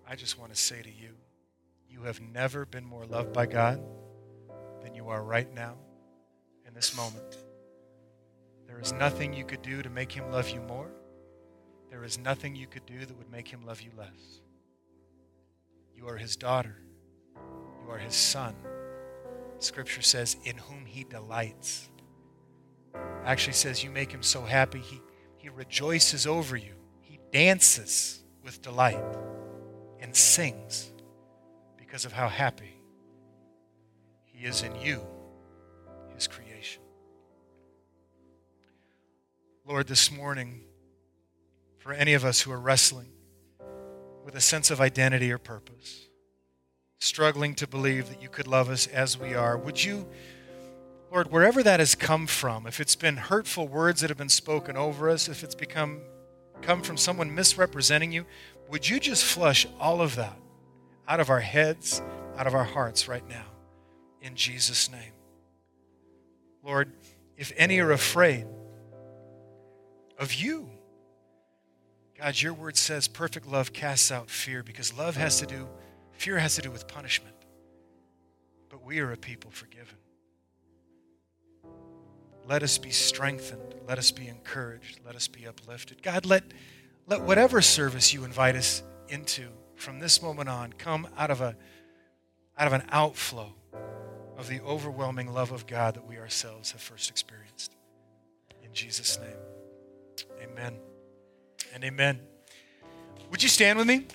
I 0.06 0.14
just 0.14 0.38
want 0.38 0.52
to 0.52 0.60
say 0.60 0.82
to 0.82 0.90
you, 0.90 1.14
you 1.92 2.02
have 2.02 2.20
never 2.20 2.64
been 2.64 2.84
more 2.84 3.04
loved 3.04 3.32
by 3.32 3.46
God 3.46 3.80
than 4.82 4.94
you 4.94 5.08
are 5.08 5.22
right 5.22 5.52
now 5.54 5.74
in 6.66 6.74
this 6.74 6.96
moment. 6.96 7.36
There 8.66 8.80
is 8.80 8.92
nothing 8.92 9.34
you 9.34 9.44
could 9.44 9.62
do 9.62 9.82
to 9.82 9.90
make 9.90 10.10
him 10.10 10.30
love 10.30 10.48
you 10.48 10.60
more. 10.62 10.90
There 11.90 12.02
is 12.04 12.18
nothing 12.18 12.56
you 12.56 12.66
could 12.66 12.86
do 12.86 13.04
that 13.04 13.16
would 13.18 13.30
make 13.30 13.46
him 13.46 13.66
love 13.66 13.82
you 13.82 13.90
less. 13.96 14.40
You 15.94 16.08
are 16.08 16.16
his 16.16 16.36
daughter. 16.36 16.76
You 17.36 17.90
are 17.90 17.98
his 17.98 18.14
son. 18.14 18.54
Scripture 19.58 20.02
says, 20.02 20.36
in 20.44 20.56
whom 20.56 20.86
he 20.86 21.04
delights. 21.04 21.90
Actually 23.24 23.52
says, 23.52 23.84
you 23.84 23.90
make 23.90 24.10
him 24.10 24.22
so 24.22 24.42
happy, 24.42 24.80
he, 24.80 25.00
he 25.36 25.50
rejoices 25.50 26.26
over 26.26 26.56
you. 26.56 26.72
He 27.00 27.20
dances 27.30 28.22
with 28.42 28.62
delight 28.62 29.04
and 30.00 30.16
sings 30.16 30.91
because 31.92 32.06
of 32.06 32.12
how 32.14 32.26
happy 32.26 32.72
He 34.24 34.46
is 34.46 34.62
in 34.62 34.74
you, 34.76 35.02
His 36.14 36.26
creation. 36.26 36.80
Lord, 39.68 39.88
this 39.88 40.10
morning, 40.10 40.62
for 41.76 41.92
any 41.92 42.14
of 42.14 42.24
us 42.24 42.40
who 42.40 42.50
are 42.50 42.58
wrestling 42.58 43.10
with 44.24 44.34
a 44.34 44.40
sense 44.40 44.70
of 44.70 44.80
identity 44.80 45.30
or 45.30 45.36
purpose, 45.36 46.08
struggling 46.98 47.54
to 47.56 47.66
believe 47.66 48.08
that 48.08 48.22
you 48.22 48.30
could 48.30 48.46
love 48.46 48.70
us 48.70 48.86
as 48.86 49.18
we 49.18 49.34
are, 49.34 49.58
would 49.58 49.84
you, 49.84 50.08
Lord, 51.10 51.30
wherever 51.30 51.62
that 51.62 51.78
has 51.78 51.94
come 51.94 52.26
from, 52.26 52.66
if 52.66 52.80
it's 52.80 52.96
been 52.96 53.18
hurtful 53.18 53.68
words 53.68 54.00
that 54.00 54.08
have 54.08 54.16
been 54.16 54.30
spoken 54.30 54.78
over 54.78 55.10
us, 55.10 55.28
if 55.28 55.44
it's 55.44 55.54
become 55.54 56.00
come 56.62 56.80
from 56.80 56.96
someone 56.96 57.34
misrepresenting 57.34 58.12
you, 58.12 58.24
would 58.70 58.88
you 58.88 58.98
just 58.98 59.24
flush 59.24 59.66
all 59.78 60.00
of 60.00 60.16
that 60.16 60.41
out 61.06 61.20
of 61.20 61.30
our 61.30 61.40
heads, 61.40 62.02
out 62.36 62.46
of 62.46 62.54
our 62.54 62.64
hearts 62.64 63.08
right 63.08 63.26
now. 63.28 63.44
In 64.20 64.34
Jesus' 64.34 64.90
name. 64.90 65.12
Lord, 66.62 66.92
if 67.36 67.52
any 67.56 67.80
are 67.80 67.90
afraid 67.90 68.46
of 70.18 70.34
you, 70.34 70.70
God, 72.18 72.40
your 72.40 72.54
word 72.54 72.76
says 72.76 73.08
perfect 73.08 73.46
love 73.46 73.72
casts 73.72 74.12
out 74.12 74.30
fear 74.30 74.62
because 74.62 74.96
love 74.96 75.16
has 75.16 75.40
to 75.40 75.46
do, 75.46 75.68
fear 76.12 76.38
has 76.38 76.54
to 76.54 76.62
do 76.62 76.70
with 76.70 76.86
punishment. 76.86 77.34
But 78.68 78.84
we 78.84 79.00
are 79.00 79.10
a 79.10 79.16
people 79.16 79.50
forgiven. 79.50 79.96
Let 82.46 82.62
us 82.62 82.78
be 82.78 82.90
strengthened. 82.90 83.74
Let 83.86 83.98
us 83.98 84.10
be 84.10 84.28
encouraged. 84.28 85.00
Let 85.04 85.16
us 85.16 85.28
be 85.28 85.46
uplifted. 85.46 86.02
God, 86.02 86.26
let, 86.26 86.44
let 87.06 87.22
whatever 87.22 87.60
service 87.60 88.14
you 88.14 88.24
invite 88.24 88.56
us 88.56 88.82
into 89.08 89.48
from 89.82 89.98
this 89.98 90.22
moment 90.22 90.48
on 90.48 90.72
come 90.72 91.08
out 91.18 91.30
of 91.30 91.40
a 91.40 91.56
out 92.56 92.66
of 92.68 92.72
an 92.72 92.84
outflow 92.90 93.52
of 94.38 94.48
the 94.48 94.60
overwhelming 94.60 95.32
love 95.32 95.50
of 95.50 95.66
God 95.66 95.94
that 95.94 96.06
we 96.06 96.18
ourselves 96.18 96.70
have 96.70 96.80
first 96.80 97.10
experienced. 97.10 97.74
In 98.62 98.72
Jesus' 98.72 99.18
name. 99.18 100.38
Amen. 100.40 100.76
And 101.74 101.82
amen. 101.82 102.20
Would 103.30 103.42
you 103.42 103.48
stand 103.48 103.76
with 103.76 103.88
me? 103.88 104.06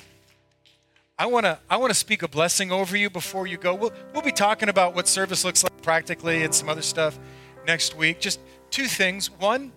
I 1.19 1.25
want 1.25 1.45
to 1.45 1.59
I 1.69 1.75
want 1.77 1.89
to 1.89 1.99
speak 1.99 2.23
a 2.23 2.29
blessing 2.29 2.71
over 2.71 2.95
you 2.95 3.09
before 3.09 3.45
you 3.45 3.57
go. 3.57 3.75
We'll, 3.75 3.91
we'll 4.13 4.21
be 4.21 4.31
talking 4.31 4.69
about 4.69 4.95
what 4.95 5.07
service 5.07 5.43
looks 5.43 5.63
like 5.63 5.81
practically 5.81 6.43
and 6.43 6.55
some 6.55 6.69
other 6.69 6.81
stuff 6.81 7.19
next 7.65 7.93
week. 7.93 8.21
Just 8.21 8.39
two 8.69 8.85
things. 8.85 9.29
One, 9.31 9.73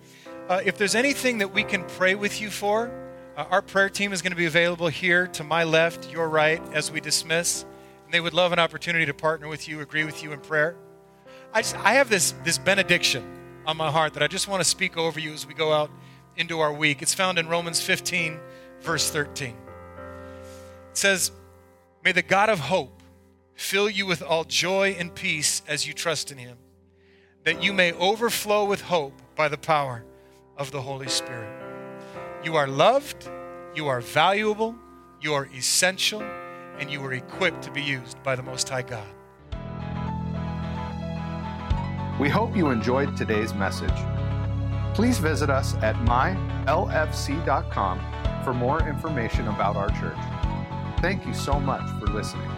uh, 0.49 0.61
if 0.65 0.79
there's 0.79 0.95
anything 0.95 1.39
that 1.39 1.53
we 1.53 1.65
can 1.65 1.83
pray 1.85 2.15
with 2.15 2.41
you 2.41 2.49
for, 2.49 3.10
Uh, 3.41 3.47
our 3.51 3.63
prayer 3.63 3.89
team 3.89 4.13
is 4.13 4.21
going 4.21 4.33
to 4.33 4.37
be 4.37 4.45
available 4.45 4.89
here 4.89 5.27
to 5.27 5.43
my 5.43 5.65
left, 5.65 6.13
your 6.13 6.29
right, 6.29 6.61
as 6.75 6.93
we 6.93 7.01
dismiss. 7.01 7.65
And 8.05 8.13
they 8.13 8.21
would 8.21 8.35
love 8.35 8.53
an 8.53 8.59
opportunity 8.59 9.07
to 9.07 9.15
partner 9.15 9.49
with 9.49 9.67
you, 9.67 9.81
agree 9.81 10.05
with 10.05 10.23
you 10.23 10.33
in 10.33 10.41
prayer. 10.41 10.77
I, 11.55 11.63
just, 11.63 11.75
I 11.77 11.95
have 11.95 12.11
this, 12.11 12.33
this 12.45 12.59
benediction 12.59 13.25
on 13.65 13.79
my 13.79 13.91
heart 13.91 14.13
that 14.13 14.23
I 14.23 14.27
just 14.27 14.47
want 14.47 14.63
to 14.63 14.69
speak 14.69 14.99
over 14.99 15.19
you 15.19 15.33
as 15.33 15.47
we 15.47 15.55
go 15.55 15.73
out 15.73 15.91
into 16.37 16.61
our 16.61 16.71
week. 16.71 17.01
It's 17.01 17.15
found 17.15 17.39
in 17.39 17.49
Romans 17.49 17.81
15, 17.81 18.39
verse 18.83 19.11
13. 19.11 19.49
It 19.49 19.57
says, 20.93 21.33
May 22.05 22.13
the 22.13 22.21
God 22.21 22.51
of 22.51 22.59
hope 22.59 23.03
fill 23.55 23.89
you 23.89 24.05
with 24.05 24.21
all 24.21 24.45
joy 24.45 24.95
and 24.99 25.15
peace 25.15 25.63
as 25.67 25.87
you 25.87 25.95
trust 25.95 26.31
in 26.31 26.37
him, 26.37 26.59
that 27.45 27.63
you 27.63 27.73
may 27.73 27.95
overflow 27.95 28.67
with 28.67 28.83
hope 28.83 29.15
by 29.35 29.49
the 29.49 29.57
power 29.57 30.05
of 30.59 30.73
the 30.73 30.83
Holy 30.83 31.09
Spirit. 31.09 31.60
You 32.43 32.57
are 32.57 32.67
loved, 32.67 33.31
you 33.75 33.89
are 33.89 34.01
valuable, 34.01 34.75
you 35.21 35.35
are 35.35 35.47
essential, 35.55 36.23
and 36.79 36.91
you 36.91 37.05
are 37.05 37.13
equipped 37.13 37.61
to 37.65 37.71
be 37.71 37.83
used 37.83 38.23
by 38.23 38.35
the 38.35 38.43
Most 38.43 38.67
High 38.67 38.81
God. 38.81 39.07
We 42.19 42.31
hope 42.31 42.57
you 42.57 42.71
enjoyed 42.71 43.15
today's 43.15 43.53
message. 43.53 43.93
Please 44.95 45.19
visit 45.19 45.51
us 45.51 45.75
at 45.83 45.97
mylfc.com 45.97 48.01
for 48.43 48.55
more 48.55 48.89
information 48.89 49.47
about 49.49 49.77
our 49.77 49.91
church. 49.91 50.17
Thank 51.03 51.27
you 51.27 51.35
so 51.35 51.61
much 51.61 51.87
for 51.99 52.07
listening. 52.07 52.51